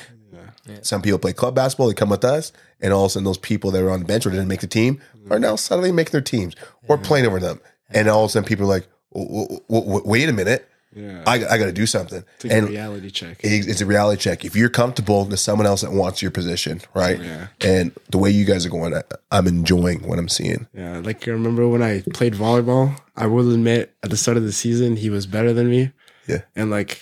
Some 0.83 1.01
people 1.01 1.19
play 1.19 1.33
club 1.33 1.53
basketball. 1.53 1.89
They 1.89 1.95
come 1.95 2.09
with 2.09 2.23
us, 2.23 2.53
and 2.79 2.93
all 2.93 3.03
of 3.03 3.09
a 3.09 3.13
sudden 3.13 3.25
those 3.25 3.37
people 3.37 3.71
that 3.71 3.83
were 3.83 3.91
on 3.91 3.99
the 3.99 4.05
bench 4.05 4.25
or 4.25 4.29
didn't 4.29 4.47
make 4.47 4.61
the 4.61 4.67
team 4.67 5.01
are 5.29 5.37
now 5.39 5.57
suddenly 5.57 5.91
making 5.91 6.13
their 6.13 6.21
teams 6.21 6.55
or 6.87 6.97
playing 6.97 7.25
over 7.25 7.41
them. 7.41 7.59
And 7.89 8.07
all 8.07 8.23
of 8.23 8.29
a 8.29 8.31
sudden 8.31 8.47
people 8.47 8.63
are 8.67 8.69
like, 8.69 8.87
"W- 9.13 9.47
w- 9.47 9.61
w- 9.67 10.01
"Wait 10.05 10.29
a 10.29 10.33
minute." 10.33 10.65
Yeah. 10.95 11.23
I, 11.27 11.35
I 11.35 11.57
got 11.59 11.65
to 11.65 11.71
do 11.71 11.85
something. 11.85 12.23
It's 12.35 12.45
like 12.45 12.53
and 12.53 12.67
a 12.67 12.69
reality 12.71 13.11
check. 13.11 13.37
it- 13.43 13.67
it's 13.67 13.79
a 13.81 13.85
reality 13.85 14.19
check. 14.21 14.43
If 14.43 14.55
you're 14.55 14.69
comfortable, 14.69 15.23
there's 15.25 15.41
someone 15.41 15.67
else 15.67 15.81
that 15.81 15.91
wants 15.91 16.21
your 16.21 16.31
position, 16.31 16.81
right? 16.95 17.19
Yeah. 17.21 17.47
And 17.61 17.91
the 18.09 18.17
way 18.17 18.31
you 18.31 18.43
guys 18.45 18.65
are 18.65 18.69
going, 18.69 18.95
I, 18.95 19.03
I'm 19.31 19.45
enjoying 19.47 20.07
what 20.07 20.17
I'm 20.17 20.29
seeing. 20.29 20.67
Yeah, 20.73 20.99
like 20.99 21.27
I 21.27 21.31
remember 21.31 21.67
when 21.67 21.83
I 21.83 22.01
played 22.13 22.33
volleyball, 22.33 22.99
I 23.15 23.27
will 23.27 23.51
admit 23.53 23.93
at 24.03 24.09
the 24.09 24.17
start 24.17 24.37
of 24.37 24.43
the 24.43 24.51
season 24.51 24.95
he 24.95 25.09
was 25.11 25.27
better 25.27 25.53
than 25.53 25.69
me. 25.69 25.91
Yeah. 26.27 26.41
And 26.55 26.71
like 26.71 27.01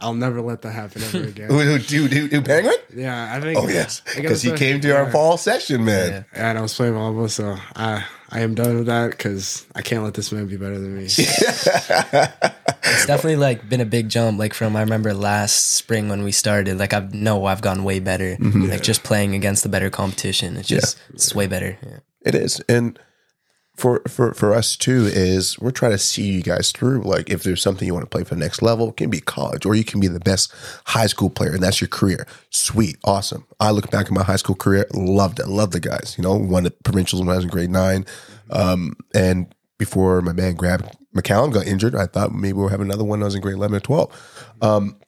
I'll 0.00 0.14
never 0.14 0.40
let 0.40 0.62
that 0.62 0.72
happen 0.72 1.02
ever 1.02 1.24
again. 1.28 1.48
Who, 1.48 1.58
who, 1.60 1.76
who, 1.76 2.06
who, 2.06 2.26
who 2.26 2.42
Penguin? 2.42 2.76
yeah, 2.94 3.34
I 3.34 3.40
think. 3.40 3.58
Oh 3.58 3.68
yes, 3.68 4.02
because 4.14 4.42
he 4.42 4.52
came 4.52 4.80
to 4.80 4.90
our 4.96 5.04
yeah. 5.04 5.10
fall 5.10 5.36
session, 5.36 5.84
man. 5.84 6.24
And 6.32 6.58
I 6.58 6.60
was 6.60 6.74
playing 6.74 6.94
volleyball, 6.94 7.30
so 7.30 7.56
I 7.74 8.04
I 8.28 8.40
am 8.40 8.54
done 8.54 8.76
with 8.76 8.86
that 8.86 9.10
because 9.10 9.66
I 9.74 9.82
can't 9.82 10.02
let 10.02 10.14
this 10.14 10.32
man 10.32 10.46
be 10.46 10.56
better 10.56 10.78
than 10.78 10.96
me. 10.96 11.08
It's 12.88 13.06
definitely 13.06 13.36
like 13.36 13.68
been 13.68 13.80
a 13.80 13.86
big 13.86 14.08
jump. 14.08 14.38
Like 14.38 14.54
from 14.54 14.76
I 14.76 14.80
remember 14.80 15.12
last 15.12 15.74
spring 15.74 16.08
when 16.08 16.22
we 16.22 16.30
started. 16.30 16.78
Like 16.78 16.94
I 16.94 17.08
know 17.12 17.44
I've 17.44 17.60
gone 17.60 17.82
way 17.82 17.98
better. 17.98 18.36
Mm-hmm. 18.36 18.66
Like 18.66 18.82
just 18.82 19.02
playing 19.02 19.34
against 19.34 19.64
the 19.64 19.68
better 19.68 19.90
competition. 19.90 20.56
It's 20.56 20.68
just 20.68 20.96
it's 21.12 21.34
way 21.34 21.48
better. 21.48 21.76
Yeah. 21.82 21.98
It 22.22 22.34
is, 22.34 22.60
and 22.68 22.98
for 23.76 24.00
for 24.08 24.32
for 24.32 24.54
us 24.54 24.76
too 24.76 25.06
is 25.06 25.58
we're 25.58 25.70
trying 25.70 25.92
to 25.92 25.98
see 25.98 26.26
you 26.32 26.42
guys 26.42 26.72
through. 26.72 27.02
Like 27.02 27.30
if 27.30 27.42
there's 27.42 27.62
something 27.62 27.86
you 27.86 27.92
want 27.92 28.04
to 28.04 28.10
play 28.10 28.24
for 28.24 28.34
the 28.34 28.40
next 28.40 28.62
level, 28.62 28.90
it 28.90 28.96
can 28.96 29.10
be 29.10 29.20
college, 29.20 29.66
or 29.66 29.74
you 29.74 29.84
can 29.84 30.00
be 30.00 30.08
the 30.08 30.20
best 30.20 30.52
high 30.86 31.06
school 31.06 31.30
player, 31.30 31.52
and 31.52 31.62
that's 31.62 31.80
your 31.80 31.88
career. 31.88 32.26
Sweet, 32.50 32.96
awesome. 33.04 33.46
I 33.60 33.70
look 33.70 33.90
back 33.90 34.06
at 34.06 34.12
my 34.12 34.22
high 34.22 34.36
school 34.36 34.54
career, 34.54 34.86
loved 34.94 35.40
it, 35.40 35.48
loved 35.48 35.72
the 35.72 35.80
guys. 35.80 36.14
You 36.16 36.24
know, 36.24 36.34
won 36.34 36.64
the 36.64 36.70
provincials 36.70 37.20
when 37.20 37.30
I 37.30 37.36
was 37.36 37.44
in 37.44 37.50
grade 37.50 37.70
nine, 37.70 38.06
um, 38.50 38.96
and 39.14 39.54
before 39.78 40.22
my 40.22 40.32
man 40.32 40.54
grabbed 40.54 40.96
McCallum 41.14 41.52
got 41.52 41.66
injured, 41.66 41.94
I 41.94 42.06
thought 42.06 42.32
maybe 42.32 42.54
we'll 42.54 42.68
have 42.68 42.80
another 42.80 43.04
one. 43.04 43.22
I 43.22 43.26
was 43.26 43.34
in 43.34 43.42
grade 43.42 43.56
eleven 43.56 43.76
or 43.76 43.80
twelve, 43.80 44.54
um, 44.62 44.98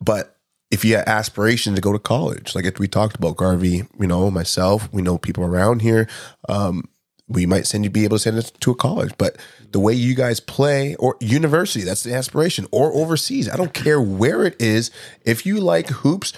but 0.00 0.36
if 0.70 0.84
you 0.84 0.96
had 0.96 1.08
aspiration 1.08 1.74
to 1.74 1.80
go 1.80 1.92
to 1.92 1.98
college, 1.98 2.54
like 2.54 2.64
if 2.64 2.78
we 2.78 2.88
talked 2.88 3.16
about 3.16 3.36
Garvey, 3.36 3.84
you 4.00 4.06
know, 4.06 4.30
myself, 4.30 4.92
we 4.92 5.00
know 5.00 5.16
people 5.16 5.44
around 5.44 5.80
here, 5.80 6.08
um, 6.48 6.88
we 7.28 7.46
might 7.46 7.66
send 7.66 7.84
you 7.84 7.90
be 7.90 8.04
able 8.04 8.16
to 8.16 8.22
send 8.22 8.38
us 8.38 8.50
to 8.50 8.70
a 8.70 8.74
college. 8.74 9.12
But 9.18 9.36
the 9.72 9.80
way 9.80 9.92
you 9.92 10.14
guys 10.14 10.40
play 10.40 10.94
or 10.96 11.16
university, 11.20 11.84
that's 11.84 12.02
the 12.02 12.14
aspiration, 12.14 12.66
or 12.70 12.92
overseas. 12.92 13.48
I 13.48 13.56
don't 13.56 13.74
care 13.74 14.00
where 14.00 14.44
it 14.44 14.60
is. 14.60 14.90
If 15.24 15.44
you 15.44 15.60
like 15.60 15.88
hoops, 15.88 16.32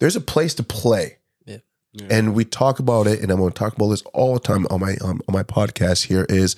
there's 0.00 0.16
a 0.16 0.20
place 0.20 0.54
to 0.54 0.62
play. 0.62 1.18
Yeah. 1.94 2.06
And 2.10 2.34
we 2.34 2.44
talk 2.44 2.80
about 2.80 3.06
it, 3.06 3.20
and 3.20 3.30
I'm 3.30 3.38
going 3.38 3.52
to 3.52 3.58
talk 3.58 3.76
about 3.76 3.88
this 3.88 4.02
all 4.12 4.34
the 4.34 4.40
time 4.40 4.66
on 4.68 4.80
my 4.80 4.96
um, 5.00 5.20
on 5.28 5.32
my 5.32 5.44
podcast. 5.44 6.06
Here 6.06 6.26
is 6.28 6.56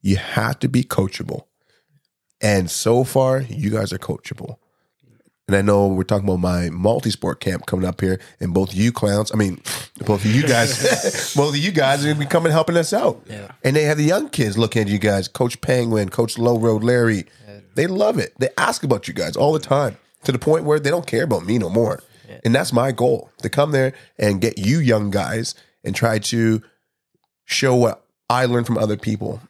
you 0.00 0.16
have 0.16 0.58
to 0.58 0.68
be 0.68 0.82
coachable, 0.82 1.44
and 2.40 2.68
so 2.68 3.04
far 3.04 3.42
you 3.42 3.70
guys 3.70 3.92
are 3.92 3.98
coachable. 3.98 4.56
And 5.48 5.56
I 5.56 5.62
know 5.62 5.88
we're 5.88 6.04
talking 6.04 6.28
about 6.28 6.38
my 6.38 6.70
multi-sport 6.70 7.40
camp 7.40 7.66
coming 7.66 7.84
up 7.84 8.00
here, 8.00 8.20
and 8.40 8.54
both 8.54 8.74
you 8.74 8.92
clowns, 8.92 9.32
I 9.32 9.36
mean, 9.36 9.60
both 10.06 10.24
of 10.24 10.34
you 10.34 10.42
guys, 10.44 11.34
both 11.36 11.54
of 11.54 11.58
you 11.58 11.72
guys 11.72 12.04
are 12.04 12.08
gonna 12.08 12.20
be 12.20 12.26
coming 12.26 12.52
helping 12.52 12.76
us 12.76 12.92
out. 12.92 13.20
Yeah. 13.28 13.50
And 13.64 13.74
they 13.74 13.82
have 13.82 13.98
the 13.98 14.04
young 14.04 14.28
kids 14.28 14.56
looking 14.56 14.82
at 14.82 14.88
you 14.88 14.98
guys, 14.98 15.26
Coach 15.26 15.60
Penguin, 15.60 16.10
Coach 16.10 16.38
Low 16.38 16.58
Road 16.58 16.84
Larry. 16.84 17.24
They 17.74 17.86
love 17.86 18.18
it. 18.18 18.34
They 18.38 18.50
ask 18.56 18.84
about 18.84 19.08
you 19.08 19.14
guys 19.14 19.36
all 19.36 19.52
the 19.52 19.58
time 19.58 19.96
to 20.24 20.32
the 20.32 20.38
point 20.38 20.64
where 20.64 20.78
they 20.78 20.90
don't 20.90 21.06
care 21.06 21.24
about 21.24 21.44
me 21.46 21.58
no 21.58 21.68
more. 21.70 22.02
And 22.44 22.54
that's 22.54 22.72
my 22.72 22.92
goal 22.92 23.30
to 23.42 23.48
come 23.48 23.72
there 23.72 23.92
and 24.18 24.40
get 24.40 24.58
you 24.58 24.78
young 24.78 25.10
guys 25.10 25.54
and 25.84 25.94
try 25.94 26.18
to 26.18 26.62
show 27.44 27.74
what 27.74 28.04
I 28.30 28.46
learned 28.46 28.66
from 28.66 28.78
other 28.78 28.96
people. 28.96 29.40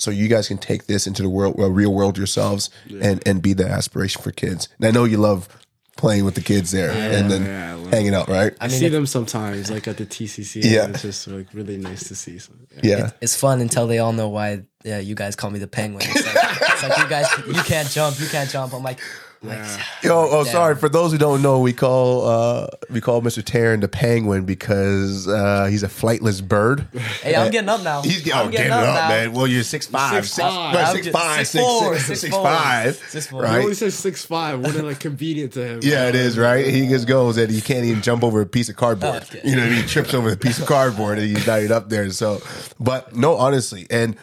So 0.00 0.10
you 0.10 0.28
guys 0.28 0.48
can 0.48 0.58
take 0.58 0.86
this 0.86 1.06
into 1.06 1.22
the 1.22 1.28
world, 1.28 1.56
well, 1.58 1.70
real 1.70 1.92
world 1.92 2.16
yourselves, 2.18 2.70
and 3.00 3.22
and 3.26 3.42
be 3.42 3.52
the 3.52 3.68
aspiration 3.68 4.22
for 4.22 4.30
kids. 4.32 4.68
And 4.78 4.86
I 4.86 4.90
know 4.90 5.04
you 5.04 5.18
love 5.18 5.48
playing 5.96 6.24
with 6.24 6.34
the 6.34 6.40
kids 6.40 6.70
there 6.70 6.90
and 6.90 7.30
then 7.30 7.44
yeah, 7.44 7.90
hanging 7.90 8.14
out, 8.14 8.26
right? 8.28 8.54
I 8.58 8.68
mean, 8.68 8.78
see 8.78 8.86
if- 8.86 8.92
them 8.92 9.04
sometimes, 9.04 9.70
like 9.70 9.86
at 9.86 9.98
the 9.98 10.06
TCC. 10.06 10.62
Yeah. 10.64 10.88
it's 10.88 11.02
just 11.02 11.28
like 11.28 11.46
really 11.52 11.76
nice 11.76 12.08
to 12.08 12.14
see. 12.14 12.38
So, 12.38 12.52
yeah. 12.82 12.96
Yeah, 12.96 13.10
It's 13.20 13.36
fun 13.36 13.60
until 13.60 13.86
they 13.86 13.98
all 13.98 14.12
know 14.14 14.28
why. 14.30 14.62
Yeah, 14.82 14.98
you 15.00 15.14
guys 15.14 15.36
call 15.36 15.50
me 15.50 15.58
the 15.58 15.66
penguin. 15.66 16.06
It's 16.08 16.24
like, 16.34 16.70
it's 16.70 16.82
like 16.82 16.98
you 16.98 17.08
guys, 17.08 17.26
you 17.46 17.62
can't 17.64 17.90
jump, 17.90 18.18
you 18.18 18.28
can't 18.28 18.48
jump. 18.48 18.72
I'm 18.72 18.82
like, 18.82 18.98
like 19.42 19.58
Yo, 20.02 20.28
oh, 20.30 20.44
sorry. 20.44 20.76
For 20.76 20.88
those 20.88 21.12
who 21.12 21.18
don't 21.18 21.40
know, 21.40 21.60
we 21.60 21.72
call 21.72 22.26
uh, 22.26 22.66
we 22.90 23.00
call 23.00 23.22
Mr. 23.22 23.42
Taryn 23.42 23.80
the 23.80 23.88
Penguin 23.88 24.44
because 24.44 25.26
uh, 25.26 25.66
he's 25.66 25.82
a 25.82 25.88
flightless 25.88 26.46
bird. 26.46 26.86
hey, 27.22 27.34
I'm 27.34 27.50
getting 27.50 27.68
up 27.70 27.82
now. 27.82 28.02
He's 28.02 28.30
I'm 28.30 28.48
oh, 28.48 28.50
getting 28.50 28.70
up, 28.70 28.84
now. 28.84 29.08
man. 29.08 29.32
Well, 29.32 29.46
you're 29.46 29.62
six 29.62 29.86
five, 29.86 30.24
Six 30.26 30.32
six, 30.34 30.46
five. 30.46 30.74
no, 30.74 30.80
I'm 30.80 30.94
six 30.94 31.06
just- 31.06 31.18
five, 31.18 31.36
six 31.38 31.50
six- 31.50 31.64
four, 31.64 31.94
six- 31.94 32.06
six 32.06 32.20
six 32.20 32.34
four. 32.34 32.44
five, 32.44 32.96
Six 33.08 33.26
four. 33.28 33.44
He 33.46 33.50
right? 33.52 33.60
always 33.62 33.78
says 33.78 33.94
six 33.94 34.24
five. 34.26 34.60
Wouldn't 34.60 34.84
like 34.84 35.00
convenient 35.00 35.54
to 35.54 35.64
him. 35.66 35.80
Yeah, 35.82 36.08
it 36.08 36.14
is 36.14 36.36
right. 36.38 36.66
He 36.66 36.86
just 36.88 37.08
goes 37.08 37.36
and 37.38 37.50
he 37.50 37.60
can't 37.60 37.84
even 37.84 38.02
jump 38.02 38.22
over 38.22 38.42
a 38.42 38.46
piece 38.46 38.68
of 38.68 38.76
cardboard. 38.76 39.22
Okay. 39.22 39.40
You 39.44 39.56
know, 39.56 39.62
what 39.66 39.72
he 39.72 39.82
trips 39.82 40.12
over 40.12 40.30
a 40.32 40.36
piece 40.36 40.58
of 40.58 40.66
cardboard 40.66 41.18
and 41.18 41.28
he's 41.34 41.46
not 41.46 41.60
even 41.60 41.72
up 41.72 41.88
there. 41.88 42.10
So, 42.10 42.42
but 42.78 43.16
no, 43.16 43.36
honestly, 43.36 43.86
and 43.90 44.16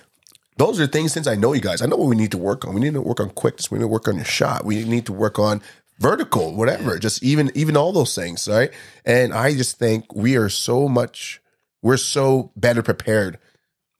those 0.57 0.79
are 0.79 0.87
things. 0.87 1.13
Since 1.13 1.27
I 1.27 1.35
know 1.35 1.53
you 1.53 1.61
guys, 1.61 1.81
I 1.81 1.85
know 1.85 1.95
what 1.97 2.07
we 2.09 2.15
need 2.15 2.31
to 2.31 2.37
work 2.37 2.65
on. 2.65 2.73
We 2.73 2.81
need 2.81 2.93
to 2.93 3.01
work 3.01 3.19
on 3.19 3.29
quickness. 3.31 3.69
We 3.71 3.77
need 3.77 3.83
to 3.83 3.87
work 3.87 4.07
on 4.07 4.15
your 4.15 4.25
shot. 4.25 4.65
We 4.65 4.83
need 4.85 5.05
to 5.07 5.13
work 5.13 5.39
on 5.39 5.61
vertical, 5.99 6.55
whatever. 6.55 6.97
Just 6.99 7.23
even 7.23 7.51
even 7.55 7.77
all 7.77 7.91
those 7.91 8.13
things, 8.15 8.47
right? 8.47 8.71
And 9.05 9.33
I 9.33 9.53
just 9.55 9.77
think 9.79 10.13
we 10.15 10.35
are 10.37 10.49
so 10.49 10.87
much. 10.87 11.41
We're 11.81 11.97
so 11.97 12.51
better 12.55 12.81
prepared 12.83 13.37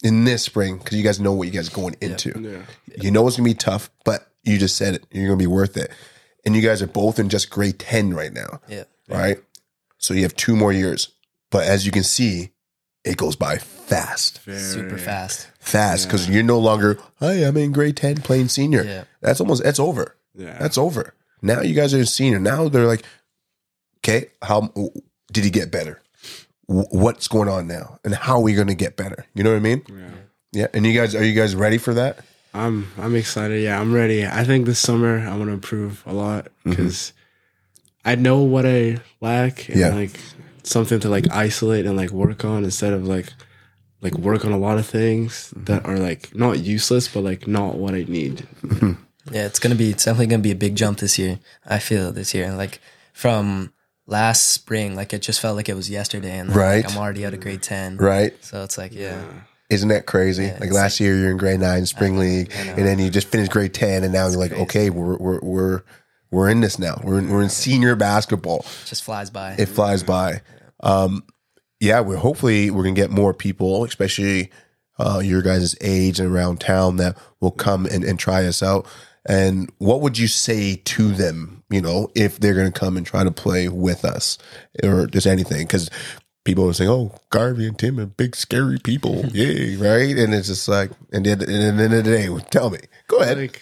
in 0.04 0.26
this 0.26 0.44
spring 0.44 0.78
because 0.78 0.98
you 0.98 1.04
guys 1.04 1.20
know 1.20 1.34
what 1.34 1.48
you 1.48 1.54
guys 1.54 1.70
are 1.70 1.76
going 1.76 1.96
into. 2.02 2.40
Yeah. 2.40 3.02
You 3.04 3.12
know 3.12 3.28
it's 3.28 3.38
gonna 3.38 3.48
be 3.50 3.54
tough, 3.54 3.90
but 4.04 4.28
you 4.44 4.58
just 4.58 4.76
said 4.78 4.96
it. 4.96 5.06
You're 5.12 5.28
gonna 5.28 5.38
be 5.38 5.48
worth 5.48 5.78
it. 5.78 5.92
And 6.46 6.56
you 6.56 6.62
guys 6.62 6.82
are 6.82 6.88
both 6.88 7.20
in 7.20 7.30
just 7.30 7.50
grade 7.50 7.80
ten 7.80 8.14
right 8.14 8.32
now, 8.34 8.62
Yeah. 8.68 8.84
right? 9.10 9.40
So 9.98 10.14
you 10.14 10.22
have 10.24 10.36
two 10.36 10.56
more 10.56 10.72
years. 10.72 11.10
But 11.50 11.66
as 11.68 11.86
you 11.86 11.92
can 11.92 12.04
see, 12.04 12.52
it 13.08 13.18
goes 13.18 13.36
by 13.36 13.58
fast, 13.58 14.42
Very- 14.44 14.60
Super 14.60 14.98
fast. 14.98 15.48
fast 15.60 16.08
because 16.08 16.30
you're 16.30 16.44
no 16.44 16.60
longer. 16.60 17.00
Hi, 17.20 17.34
I'm 17.46 17.58
in 17.58 17.72
grade 17.72 17.98
ten 17.98 18.18
playing 18.18 18.50
senior. 18.50 18.84
Yeah. 18.84 19.04
That's 19.22 19.40
almost 19.42 19.64
that's 19.64 19.80
over. 19.80 20.16
Yeah. 20.36 20.58
That's 20.60 20.78
over. 20.78 21.14
Now 21.42 21.62
you 21.62 21.74
guys 21.74 21.94
are 21.94 22.00
a 22.02 22.06
senior. 22.06 22.40
Now 22.40 22.68
they're 22.70 22.88
like, 22.88 23.04
okay, 24.00 24.28
how 24.42 24.72
did 25.32 25.44
he 25.44 25.50
get 25.50 25.72
better? 25.72 26.02
What's 26.68 27.28
going 27.30 27.48
on 27.48 27.66
now, 27.68 28.00
and 28.04 28.14
how 28.14 28.36
are 28.36 28.42
we 28.42 28.54
going 28.54 28.68
to 28.68 28.76
get 28.76 28.98
better? 28.98 29.26
You 29.34 29.44
know 29.44 29.52
what 29.52 29.58
I 29.58 29.60
mean? 29.62 29.84
yeah. 29.90 30.10
Yeah. 30.52 30.68
And 30.74 30.86
you 30.86 30.94
guys, 30.94 31.14
are 31.16 31.24
you 31.24 31.34
guys 31.34 31.56
ready 31.56 31.78
for 31.78 31.94
that? 31.94 32.20
I'm 32.54 32.88
I'm 32.98 33.16
excited. 33.16 33.62
Yeah, 33.64 33.80
I'm 33.80 33.94
ready. 33.94 34.26
I 34.26 34.44
think 34.44 34.66
this 34.66 34.80
summer 34.80 35.20
I 35.20 35.32
want 35.38 35.46
to 35.50 35.54
improve 35.54 36.04
a 36.06 36.14
lot 36.14 36.46
Mm-hmm. 36.46 36.72
because 36.72 37.14
I 38.04 38.16
know 38.16 38.42
what 38.42 38.66
I 38.66 38.98
lack 39.22 39.70
and 39.70 39.80
Yeah. 39.80 39.94
like 39.94 40.20
something 40.68 41.00
to 41.00 41.10
like 41.10 41.30
isolate 41.32 41.86
and 41.86 41.96
like 41.98 42.12
work 42.12 42.44
on 42.46 42.64
instead 42.64 42.94
of 42.94 43.08
like 43.08 43.34
like 44.02 44.14
work 44.16 44.46
on 44.46 44.52
a 44.52 44.58
lot 44.58 44.78
of 44.78 44.86
things 44.86 45.52
Mm-hmm. 45.56 45.64
that 45.66 45.86
are 45.86 45.98
like 45.98 46.36
not 46.36 46.60
useless 46.60 47.08
but 47.08 47.24
like 47.24 47.48
not 47.48 47.76
what 47.76 47.94
I 47.96 48.04
need. 48.08 48.48
Yeah, 49.32 49.46
it's 49.46 49.60
gonna 49.60 49.76
be 49.76 49.90
it's 49.92 50.06
definitely 50.06 50.28
gonna 50.28 50.42
be 50.44 50.52
a 50.52 50.56
big 50.56 50.76
jump 50.76 51.00
this 51.00 51.18
year. 51.20 51.40
I 51.66 51.80
feel 51.80 52.12
this 52.12 52.34
year. 52.34 52.54
Like 52.54 52.80
from 53.14 53.74
last 54.06 54.44
spring, 54.52 54.96
like 54.96 55.14
it 55.14 55.22
just 55.22 55.42
felt 55.42 55.56
like 55.58 55.68
it 55.68 55.76
was 55.76 55.90
yesterday, 55.90 56.38
and 56.40 56.50
then, 56.50 56.56
Right. 56.58 56.86
like, 56.86 56.92
I'm 56.94 56.98
already 56.98 57.26
out 57.26 57.34
of 57.34 57.42
grade 57.42 57.62
ten. 57.62 57.98
Right. 57.98 58.34
So 58.44 58.64
it's 58.64 58.78
like, 58.78 58.94
yeah, 58.94 59.22
Isn't 59.70 59.90
that 59.90 60.06
crazy? 60.06 60.46
Yeah, 60.46 60.54
like 60.54 60.64
it's 60.70 60.74
last 60.74 61.00
year, 61.02 61.18
you're 61.18 61.32
in 61.32 61.38
grade 61.38 61.60
nine 61.60 61.86
spring 61.86 62.18
league, 62.18 62.54
I 62.56 62.60
and 62.68 62.86
then 62.86 63.00
you 63.00 63.10
just 63.10 63.28
finished 63.28 63.52
grade 63.52 63.74
ten, 63.74 64.04
and 64.06 64.14
now 64.14 64.28
you're 64.30 64.38
like, 64.40 64.52
crazy. 64.52 64.64
okay, 64.64 64.90
we're 64.90 65.18
we're 65.18 65.40
we're 65.42 65.82
we're 66.32 66.50
in 66.50 66.62
this 66.62 66.80
now. 66.80 67.02
We're 67.04 67.20
in, 67.20 67.30
we're 67.30 67.42
in 67.44 67.50
senior 67.50 67.96
basketball. 67.98 68.60
it 68.60 68.86
just 68.88 69.04
flies 69.04 69.30
by. 69.30 69.56
It 69.58 69.68
flies 69.68 70.04
by. 70.04 70.42
Um, 70.82 71.24
yeah, 71.80 72.00
we're 72.00 72.18
hopefully 72.18 72.72
we're 72.72 72.84
gonna 72.84 72.96
get 72.96 73.12
more 73.12 73.34
people, 73.34 73.84
especially 73.84 74.52
uh, 75.00 75.20
your 75.24 75.42
guys' 75.42 75.76
age 75.82 76.20
and 76.20 76.30
around 76.34 76.60
town 76.60 76.98
that 76.98 77.18
will 77.40 77.52
come 77.52 77.86
and, 77.86 78.04
and 78.04 78.18
try 78.18 78.46
us 78.46 78.64
out. 78.64 78.88
And 79.30 79.72
what 79.78 80.02
would 80.02 80.18
you 80.18 80.28
say 80.28 80.78
to 80.86 81.12
them, 81.12 81.64
you 81.70 81.82
know, 81.82 82.10
if 82.16 82.40
they're 82.40 82.56
gonna 82.56 82.72
come 82.72 82.98
and 82.98 83.06
try 83.06 83.24
to 83.24 83.32
play 83.32 83.68
with 83.68 84.06
us 84.06 84.38
or 84.84 85.06
just 85.08 85.28
anything? 85.28 85.68
Because 85.68 85.90
people 86.46 86.68
are 86.68 86.74
saying, 86.74 86.90
"Oh, 86.90 87.14
Garvey 87.30 87.68
and 87.68 87.78
Tim 87.78 88.00
are 88.00 88.06
big 88.06 88.36
scary 88.36 88.80
people," 88.80 89.26
yeah, 89.34 89.76
right? 89.86 90.18
And 90.18 90.34
it's 90.34 90.48
just 90.48 90.68
like, 90.68 90.92
and 91.12 91.26
then 91.26 91.42
at 91.42 91.48
the 91.48 91.54
end 91.54 91.80
of 91.82 91.92
the 91.92 92.04
day, 92.04 92.30
tell 92.50 92.70
me, 92.70 92.80
go 93.08 93.18
ahead. 93.18 93.38
Like 93.38 93.62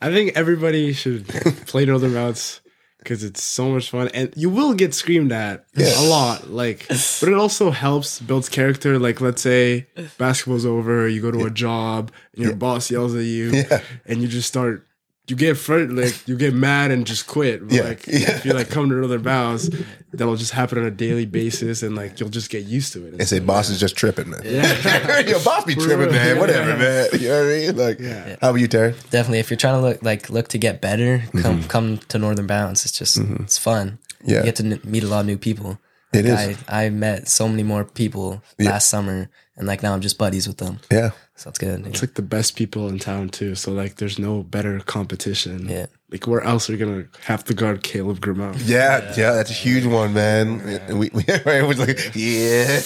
I 0.00 0.10
think 0.12 0.32
everybody 0.36 0.92
should 0.92 1.28
play 1.66 1.84
Northern 1.84 2.14
Bounce 2.14 2.60
because 3.06 3.22
it's 3.22 3.40
so 3.40 3.70
much 3.70 3.88
fun 3.90 4.08
and 4.14 4.32
you 4.34 4.50
will 4.50 4.74
get 4.74 4.92
screamed 4.92 5.30
at 5.30 5.64
Yeah. 5.76 5.94
a 5.96 6.02
lot 6.08 6.50
like 6.50 6.88
but 6.88 7.28
it 7.28 7.34
also 7.34 7.70
helps 7.70 8.18
builds 8.20 8.48
character 8.48 8.98
like 8.98 9.20
let's 9.20 9.40
say 9.42 9.86
basketball's 10.18 10.66
over 10.66 11.06
you 11.06 11.22
go 11.22 11.30
to 11.30 11.44
a 11.46 11.50
job 11.50 12.10
and 12.34 12.42
your 12.44 12.56
boss 12.56 12.90
yells 12.90 13.14
at 13.14 13.22
you 13.24 13.50
Yeah. 13.70 13.80
and 14.06 14.20
you 14.22 14.26
just 14.26 14.48
start 14.48 14.84
you 15.28 15.34
get 15.36 15.56
fr- 15.56 15.78
like 15.90 16.26
you 16.28 16.36
get 16.36 16.54
mad 16.54 16.90
and 16.90 17.06
just 17.06 17.26
quit 17.26 17.62
Yeah. 17.68 17.82
like 17.82 18.06
Yeah. 18.06 18.36
if 18.36 18.44
you 18.44 18.52
like 18.52 18.68
come 18.68 18.88
to 18.90 18.94
Northern 18.94 19.22
Bounce 19.22 19.68
that'll 20.12 20.36
just 20.36 20.52
happen 20.52 20.78
on 20.78 20.84
a 20.84 20.90
daily 20.90 21.26
basis 21.26 21.82
and 21.82 21.96
like 21.96 22.20
you'll 22.20 22.28
just 22.28 22.48
get 22.50 22.64
used 22.64 22.92
to 22.94 23.06
it 23.06 23.14
and 23.14 23.28
say, 23.28 23.38
"Boss 23.40 23.68
is 23.68 23.78
just 23.80 23.96
tripping, 23.96 24.30
man." 24.30 24.40
yeah 24.44 25.18
Your 25.26 25.40
boss 25.40 25.64
be 25.64 25.74
tripping, 25.74 26.10
man. 26.12 26.38
Whatever, 26.38 26.76
man. 26.76 27.08
You 27.20 27.28
know 27.28 27.44
what 27.44 27.52
I 27.54 27.58
mean? 27.58 27.76
Like, 27.76 27.98
Yeah. 28.00 28.36
how 28.40 28.50
about 28.50 28.60
you, 28.60 28.68
Terry? 28.68 28.94
definitely, 29.10 29.40
if 29.40 29.50
you're 29.50 29.56
trying 29.58 29.74
to 29.74 29.86
look 29.86 30.02
like 30.02 30.30
look 30.30 30.48
to 30.48 30.58
get 30.58 30.80
better, 30.80 31.24
come 31.42 31.58
mm-hmm. 31.58 31.68
come 31.68 31.98
to 32.08 32.18
Northern 32.18 32.46
Bounce. 32.46 32.84
It's 32.84 32.96
just 32.96 33.18
mm-hmm. 33.18 33.42
it's 33.44 33.58
fun. 33.58 33.98
Yeah. 34.24 34.38
you 34.38 34.44
get 34.44 34.56
to 34.56 34.64
n- 34.64 34.80
meet 34.84 35.04
a 35.04 35.08
lot 35.08 35.20
of 35.20 35.26
new 35.26 35.38
people. 35.38 35.78
It 36.12 36.24
is. 36.26 36.58
I, 36.68 36.84
I 36.86 36.90
met 36.90 37.28
so 37.28 37.48
many 37.48 37.62
more 37.62 37.84
people 37.84 38.42
Yeah. 38.58 38.70
last 38.70 38.88
summer, 38.88 39.28
and 39.56 39.66
like 39.66 39.82
now 39.82 39.92
I'm 39.92 40.00
just 40.00 40.18
buddies 40.18 40.46
with 40.46 40.58
them. 40.58 40.78
Yeah. 40.90 41.10
So 41.34 41.50
it's 41.50 41.58
good. 41.58 41.86
It's 41.86 42.00
like 42.02 42.14
the 42.14 42.22
best 42.22 42.56
people 42.56 42.88
in 42.88 42.98
town 42.98 43.28
too. 43.28 43.54
So 43.54 43.70
like, 43.70 43.96
there's 43.96 44.18
no 44.18 44.42
better 44.42 44.80
competition. 44.80 45.68
Yeah. 45.68 45.86
Like, 46.10 46.26
where 46.26 46.40
else 46.40 46.70
are 46.70 46.72
you 46.74 46.78
gonna 46.78 47.04
have 47.24 47.44
to 47.44 47.54
guard 47.54 47.82
Caleb 47.82 48.20
Grimmel? 48.20 48.54
Yeah, 48.64 49.12
yeah, 49.18 49.32
that's 49.32 49.50
a 49.50 49.52
huge 49.52 49.84
one, 49.84 50.14
man. 50.14 50.64
We, 50.96 51.10
we, 51.12 51.24
it 51.28 51.66
was 51.66 51.78
like, 51.78 51.98
yeah. 52.14 52.80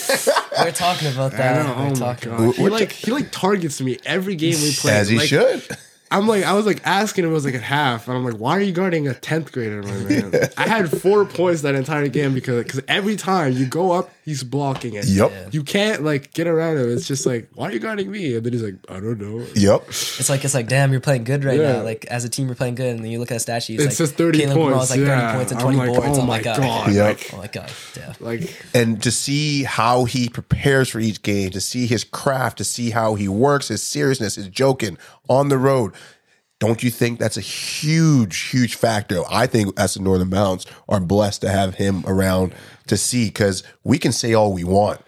We're 0.65 0.71
talking 0.71 1.07
about 1.13 1.33
I 1.35 1.37
that. 1.37 1.65
know. 1.65 1.75
We're 1.75 1.85
Oh 1.85 1.89
my 1.89 1.93
talking 1.93 2.31
god. 2.31 2.55
He 2.55 2.69
like 2.69 2.91
he 2.91 3.11
like 3.11 3.31
targets 3.31 3.79
me 3.79 3.99
every 4.05 4.35
game 4.35 4.55
we 4.61 4.73
play. 4.73 4.93
As 4.93 5.07
he 5.07 5.17
like, 5.17 5.29
should. 5.29 5.63
I'm 6.11 6.27
like, 6.27 6.43
I 6.43 6.53
was 6.53 6.65
like 6.65 6.81
asking 6.85 7.23
him, 7.23 7.31
it 7.31 7.33
was 7.33 7.45
like 7.45 7.55
at 7.55 7.61
half, 7.61 8.07
and 8.07 8.17
I'm 8.17 8.25
like, 8.25 8.35
why 8.35 8.57
are 8.57 8.61
you 8.61 8.73
guarding 8.73 9.07
a 9.07 9.13
10th 9.13 9.51
grader, 9.51 9.81
my 9.81 9.91
man? 9.97 10.49
I 10.57 10.67
had 10.67 10.91
four 10.91 11.25
points 11.25 11.61
that 11.61 11.73
entire 11.73 12.07
game 12.09 12.33
because 12.33 12.63
because 12.63 12.81
every 12.87 13.15
time 13.15 13.53
you 13.53 13.65
go 13.65 13.91
up, 13.93 14.11
he's 14.25 14.43
blocking 14.43 14.93
it. 14.95 15.05
Yep. 15.05 15.53
You 15.53 15.63
can't 15.63 16.03
like 16.03 16.33
get 16.33 16.47
around 16.47 16.77
him. 16.77 16.91
It's 16.91 17.07
just 17.07 17.25
like, 17.25 17.49
why 17.55 17.69
are 17.69 17.71
you 17.71 17.79
guarding 17.79 18.11
me? 18.11 18.35
And 18.35 18.45
then 18.45 18.53
he's 18.53 18.61
like, 18.63 18.75
I 18.89 18.99
don't 18.99 19.19
know. 19.19 19.45
Yep. 19.55 19.87
It's 19.87 20.29
like 20.29 20.43
it's 20.43 20.53
like 20.53 20.67
damn, 20.67 20.91
you're 20.91 21.01
playing 21.01 21.23
good 21.23 21.43
right 21.45 21.59
Yeah. 21.59 21.73
now. 21.77 21.83
Like 21.83 22.05
as 22.05 22.25
a 22.25 22.29
team, 22.29 22.47
you're 22.47 22.55
playing 22.55 22.75
good, 22.75 22.95
and 22.95 23.03
then 23.03 23.11
you 23.11 23.19
look 23.19 23.31
at 23.31 23.37
a 23.37 23.39
stat 23.39 23.63
sheet. 23.63 23.79
It 23.79 23.83
It's 23.83 23.99
like 23.99 24.09
says 24.09 24.11
30 24.11 24.39
Caleb 24.39 24.53
Grimal's 24.55 24.75
points. 24.75 24.89
like 24.91 24.99
30 24.99 25.09
yeah. 25.09 25.35
points 25.35 25.51
and 25.53 25.59
I'm 25.61 25.65
20 25.65 25.77
like, 25.77 25.87
boards. 25.93 26.17
Oh 26.17 26.21
I'm 26.21 26.27
my 26.27 26.33
like, 26.35 26.43
god. 26.43 26.91
Yep. 26.93 27.05
Like, 27.07 27.29
oh 27.33 27.37
my 27.37 27.47
god, 27.47 27.71
yeah. 27.97 28.13
like 28.19 28.65
And 28.73 29.01
to 29.03 29.11
see 29.11 29.63
how 29.63 30.05
he 30.05 30.27
prepares 30.29 30.89
for 30.89 30.99
each 30.99 31.21
game, 31.21 31.51
to 31.51 31.61
see 31.61 31.87
his 31.87 32.03
craft, 32.03 32.57
to 32.57 32.63
see 32.63 32.89
how 32.89 33.15
he 33.15 33.27
works, 33.27 33.69
his 33.69 33.81
seriousness, 33.81 34.35
his 34.35 34.47
joking 34.49 34.97
on 35.29 35.47
the 35.49 35.57
road. 35.57 35.93
Don't 36.61 36.83
you 36.83 36.91
think 36.91 37.17
that's 37.17 37.37
a 37.37 37.41
huge, 37.41 38.49
huge 38.51 38.75
factor? 38.75 39.23
I 39.31 39.47
think 39.47 39.77
as 39.79 39.95
the 39.95 39.99
Northern 39.99 40.29
Bounce 40.29 40.67
are 40.87 40.99
blessed 40.99 41.41
to 41.41 41.49
have 41.49 41.73
him 41.73 42.03
around 42.05 42.53
to 42.85 42.97
see 42.97 43.29
because 43.29 43.63
we 43.83 43.97
can 43.97 44.11
say 44.11 44.35
all 44.35 44.53
we 44.53 44.63
want, 44.63 45.01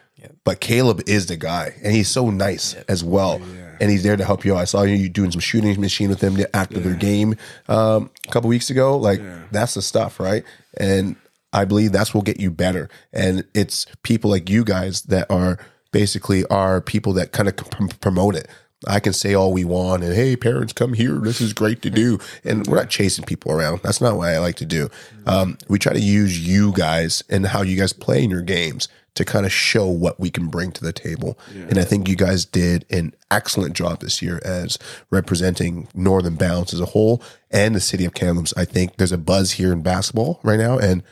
but 0.45 0.59
Caleb 0.61 1.03
is 1.05 1.27
the 1.27 1.37
guy, 1.37 1.75
and 1.83 1.93
he's 1.93 2.09
so 2.09 2.31
nice 2.31 2.73
as 2.87 3.03
well, 3.03 3.39
and 3.79 3.91
he's 3.91 4.01
there 4.01 4.17
to 4.17 4.25
help 4.25 4.43
you 4.43 4.55
out. 4.55 4.61
I 4.61 4.65
saw 4.65 4.81
you 4.81 5.07
doing 5.09 5.29
some 5.29 5.41
shooting 5.41 5.79
machine 5.79 6.09
with 6.09 6.21
him 6.21 6.43
after 6.55 6.79
their 6.79 6.95
game 6.95 7.35
um, 7.67 8.09
a 8.27 8.31
couple 8.31 8.49
weeks 8.49 8.71
ago. 8.71 8.97
Like 8.97 9.21
that's 9.51 9.75
the 9.75 9.83
stuff, 9.83 10.19
right? 10.19 10.43
And 10.77 11.17
I 11.53 11.65
believe 11.65 11.91
that's 11.91 12.15
will 12.15 12.23
get 12.23 12.39
you 12.39 12.49
better, 12.49 12.89
and 13.13 13.45
it's 13.53 13.85
people 14.01 14.31
like 14.31 14.49
you 14.49 14.63
guys 14.63 15.03
that 15.03 15.29
are 15.29 15.59
basically 15.91 16.45
are 16.45 16.81
people 16.81 17.13
that 17.13 17.31
kind 17.31 17.47
of 17.47 17.55
pr- 17.57 17.95
promote 18.01 18.35
it. 18.35 18.47
I 18.87 18.99
can 18.99 19.13
say 19.13 19.33
all 19.33 19.53
we 19.53 19.63
want 19.63 20.03
and 20.03 20.13
hey, 20.13 20.35
parents, 20.35 20.73
come 20.73 20.93
here. 20.93 21.17
This 21.19 21.41
is 21.41 21.53
great 21.53 21.81
to 21.83 21.89
do. 21.89 22.19
And 22.43 22.65
we're 22.67 22.77
not 22.77 22.89
chasing 22.89 23.25
people 23.25 23.51
around. 23.51 23.81
That's 23.83 24.01
not 24.01 24.17
what 24.17 24.29
I 24.29 24.39
like 24.39 24.55
to 24.57 24.65
do. 24.65 24.89
Um, 25.25 25.57
we 25.67 25.79
try 25.79 25.93
to 25.93 25.99
use 25.99 26.39
you 26.39 26.73
guys 26.73 27.23
and 27.29 27.45
how 27.47 27.61
you 27.61 27.77
guys 27.77 27.93
play 27.93 28.23
in 28.23 28.29
your 28.29 28.41
games 28.41 28.87
to 29.15 29.23
kind 29.23 29.45
of 29.45 29.51
show 29.51 29.85
what 29.87 30.19
we 30.19 30.31
can 30.31 30.47
bring 30.47 30.71
to 30.71 30.83
the 30.83 30.91
table. 30.91 31.37
And 31.69 31.77
I 31.77 31.83
think 31.83 32.09
you 32.09 32.15
guys 32.15 32.45
did 32.45 32.85
an 32.89 33.13
excellent 33.29 33.75
job 33.75 33.99
this 33.99 34.23
year 34.23 34.41
as 34.43 34.79
representing 35.11 35.87
Northern 35.93 36.35
Bounce 36.35 36.73
as 36.73 36.79
a 36.79 36.85
whole 36.85 37.21
and 37.51 37.75
the 37.75 37.79
city 37.79 38.05
of 38.05 38.15
Kamloops. 38.15 38.55
I 38.57 38.65
think 38.65 38.97
there's 38.97 39.11
a 39.11 39.17
buzz 39.19 39.51
here 39.51 39.71
in 39.71 39.83
basketball 39.83 40.39
right 40.41 40.57
now, 40.57 40.79
and 40.79 41.03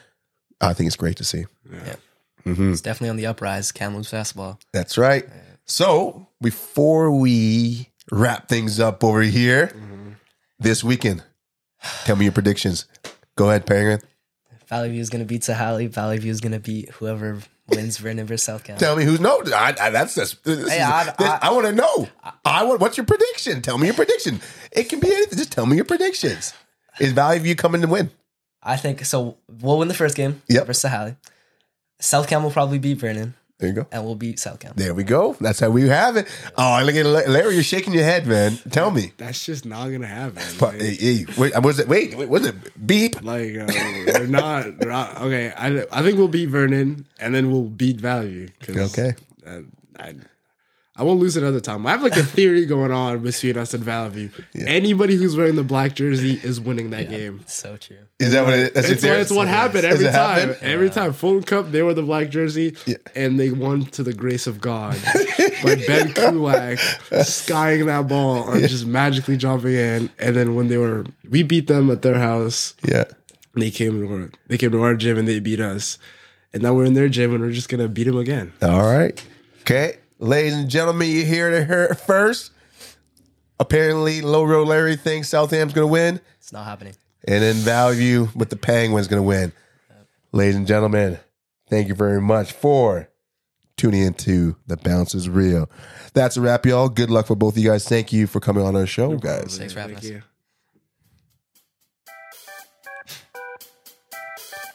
I 0.60 0.74
think 0.74 0.88
it's 0.88 0.96
great 0.96 1.18
to 1.18 1.24
see. 1.24 1.46
It's 2.72 2.82
definitely 2.82 3.10
on 3.10 3.18
the 3.18 3.28
uprise. 3.28 3.72
Kamloops 3.72 4.10
basketball. 4.10 4.60
That's 4.74 4.98
right. 4.98 5.26
So 5.72 6.28
before 6.42 7.12
we 7.12 7.88
wrap 8.12 8.50
things 8.50 8.78
up 8.78 9.06
over 9.06 9.22
here 9.22 9.68
mm-hmm. 9.68 10.10
this 10.60 10.84
weekend, 10.84 11.24
tell 12.04 12.18
me 12.18 12.26
your 12.26 12.34
predictions. 12.34 12.88
Go 13.38 13.50
ahead, 13.50 13.66
Penguin. 13.66 14.02
Valley 14.68 14.90
View 14.90 15.00
is 15.00 15.10
gonna 15.10 15.24
beat 15.24 15.44
Sahali. 15.44 15.88
Valley 15.88 16.18
View 16.18 16.30
is 16.30 16.42
gonna 16.42 16.60
beat 16.60 16.90
whoever 16.90 17.40
wins 17.70 17.98
Vernon 18.00 18.28
versus 18.28 18.44
South 18.44 18.66
Cam. 18.66 18.78
Tell 18.80 18.98
me 18.98 19.06
who's 19.06 19.22
no. 19.22 19.42
I, 19.48 19.74
I, 19.80 19.90
that's 19.92 20.14
this. 20.14 20.34
this 20.44 20.60
is- 20.60 20.70
I- 20.70 21.06
this- 21.06 21.16
I- 21.20 21.40
I 21.42 21.52
want 21.54 21.66
to 21.68 21.72
know. 21.72 22.10
I 22.44 22.66
want. 22.66 22.82
What's 22.82 22.98
your 22.98 23.06
prediction? 23.06 23.62
Tell 23.62 23.78
me 23.78 23.88
your 23.88 23.96
prediction. 23.96 24.42
It 24.74 24.90
can 24.90 25.00
be 25.00 25.08
anything. 25.08 25.38
Just 25.38 25.54
tell 25.54 25.66
me 25.66 25.78
your 25.78 25.86
predictions. 25.86 26.54
Is 27.00 27.14
Valley 27.14 27.40
View 27.40 27.56
coming 27.56 27.80
to 27.82 27.88
win? 27.88 28.12
I 28.62 28.76
think 28.76 29.06
so. 29.06 29.38
We'll 29.48 29.78
win 29.78 29.88
the 29.88 29.94
first 29.94 30.18
game 30.18 30.42
Yep. 30.50 30.68
versus 30.68 30.92
Sahali. 30.92 31.16
South 32.02 32.28
Cam 32.28 32.44
will 32.44 32.52
probably 32.52 32.78
beat 32.78 32.98
Vernon, 32.98 33.36
There 33.62 33.70
you 33.70 33.76
go. 33.76 33.88
and 33.92 34.04
we'll 34.04 34.16
beat 34.16 34.40
South 34.40 34.60
Cam. 34.60 34.74
There 34.76 34.94
we 34.94 35.04
go. 35.04 35.38
That's 35.40 35.60
how 35.60 35.70
we 35.70 35.88
have 35.88 36.18
it. 36.18 36.28
Oh, 36.58 36.82
look 36.84 36.96
at 36.96 37.06
Larry. 37.06 37.54
You're 37.54 37.64
shaking 37.64 37.94
your 37.94 38.04
head, 38.04 38.26
man. 38.28 38.58
Tell 38.72 38.90
me. 38.92 39.14
that's 39.18 39.46
just 39.46 39.66
not 39.66 39.90
gonna 39.90 40.08
happen. 40.08 40.42
But, 40.60 40.74
Like, 40.74 40.82
hey, 40.82 40.96
hey, 40.96 41.26
wait, 41.38 41.62
was 41.62 41.78
it? 41.80 41.88
Wait, 41.88 42.18
wait, 42.18 42.28
was 42.28 42.46
it 42.46 42.56
beep? 42.88 43.22
like 43.22 43.56
uh, 43.56 43.68
we're 44.20 44.26
not, 44.28 44.66
we're 44.80 44.90
not- 44.90 45.22
okay. 45.22 45.54
I 45.56 45.86
I 45.92 46.02
think 46.02 46.18
we'll 46.18 46.28
beat 46.28 46.50
Vernon 46.50 47.06
and 47.20 47.34
then 47.36 47.52
we'll 47.52 47.70
beat 47.70 48.02
Valley. 48.02 48.50
Okay. 48.68 49.14
uh, 49.48 49.60
I 50.00 50.16
I 51.02 51.04
won't 51.04 51.20
lose 51.20 51.36
another 51.36 51.60
time. 51.60 51.88
I 51.88 51.92
have 51.92 52.04
like 52.04 52.16
a 52.16 52.22
theory 52.22 52.68
going 52.68 52.92
on 52.92 53.24
between 53.24 53.58
us 53.58 53.74
and 53.74 53.84
Valley. 53.84 54.30
Anybody 54.56 55.16
who's 55.16 55.36
wearing 55.36 55.56
the 55.56 55.64
black 55.64 55.96
jersey 55.96 56.40
is 56.44 56.62
winning 56.62 56.92
that 56.92 57.10
game. 57.10 57.42
So 57.48 57.76
true. 57.76 57.98
Is 58.20 58.34
that 58.34 58.46
what 58.46 58.54
it? 58.54 58.76
That's 58.76 58.88
It's, 58.88 59.04
your 59.04 59.14
what, 59.14 59.22
it's 59.22 59.32
what 59.32 59.48
happened 59.48 59.84
every 59.86 60.06
time. 60.06 60.50
happen? 60.50 60.58
Every 60.62 60.92
time, 60.92 61.14
Fulton 61.14 61.42
Cup, 61.42 61.72
they 61.72 61.82
were 61.82 61.96
the 61.96 62.04
black 62.04 62.30
jersey, 62.30 62.76
Yeah. 62.86 62.98
and 63.16 63.40
they 63.40 63.50
won 63.50 63.86
to 63.86 64.04
the 64.04 64.14
grace 64.14 64.46
of 64.46 64.62
God 64.62 64.96
by 65.64 65.74
Ben 65.88 66.14
Kulak 66.14 66.78
skying 67.24 67.88
that 67.88 68.08
ball 68.08 68.44
or 68.48 68.60
just 68.60 68.86
magically 68.86 69.38
jumping 69.38 69.74
in. 69.74 70.10
And 70.20 70.36
then 70.36 70.54
when 70.54 70.68
they 70.68 70.78
were, 70.78 71.06
we 71.28 71.42
beat 71.42 71.66
them 71.66 71.90
at 71.90 72.04
their 72.04 72.20
house. 72.20 72.76
Yeah. 72.88 73.06
They 73.56 73.72
came 73.72 74.00
to 74.08 74.14
our, 74.14 74.30
they 74.48 74.60
came 74.60 74.70
to 74.70 74.84
our 74.84 74.94
gym 74.94 75.18
and 75.18 75.28
they 75.28 75.40
beat 75.40 75.60
us. 75.62 75.98
And 76.54 76.62
now 76.62 76.76
we're 76.76 76.86
in 76.86 76.94
their 76.94 77.10
gym 77.10 77.34
and 77.34 77.42
we're 77.44 77.52
just 77.54 77.70
gonna 77.70 77.88
beat 77.88 78.04
them 78.04 78.18
again. 78.18 78.54
All 78.62 78.84
right. 78.84 79.20
Okay. 79.62 79.98
Ladies 80.22 80.54
and 80.54 80.70
gentlemen, 80.70 81.10
you 81.10 81.26
hear 81.26 81.50
it 81.50 81.66
here 81.66 81.96
first. 81.96 82.52
Apparently, 83.60 84.22
Low 84.22 84.44
Road 84.44 84.68
Larry 84.68 84.96
thinks 84.96 85.30
South 85.30 85.50
Cam's 85.50 85.74
going 85.74 85.88
to 85.88 85.92
win. 85.92 86.22
It's 86.38 86.54
not 86.54 86.64
happening. 86.66 86.94
And 87.28 87.42
then 87.42 87.56
Valley 87.56 88.20
with 88.36 88.52
the 88.52 88.56
Penguins 88.56 89.08
going 89.08 89.18
to 89.24 89.28
win. 89.28 89.52
Ladies 90.32 90.56
and 90.56 90.68
gentlemen, 90.68 91.20
thank 91.72 91.88
you 91.88 91.96
very 91.96 92.22
much 92.22 92.52
for 92.52 93.10
tuning 93.78 94.04
into 94.04 94.58
The 94.68 94.78
Bounce 94.78 95.16
is 95.16 95.28
Real. 95.28 95.68
That's 96.14 96.38
a 96.38 96.42
wrap, 96.42 96.68
y'all. 96.68 96.88
Good 96.88 97.10
luck 97.10 97.26
for 97.26 97.36
both 97.36 97.58
of 97.58 97.64
you 97.64 97.72
guys. 97.72 97.88
Thank 97.88 98.14
you 98.14 98.28
for 98.28 98.40
coming 98.40 98.64
on 98.64 98.76
our 98.76 98.86
show, 98.86 99.18
guys. 99.18 99.58
Thanks 99.58 99.74
for 99.74 99.80
having 99.80 99.96
Thank 99.96 100.06
us. 100.06 100.12
you. 100.12 100.22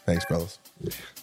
Thanks, 0.04 0.24
brothers. 0.24 0.59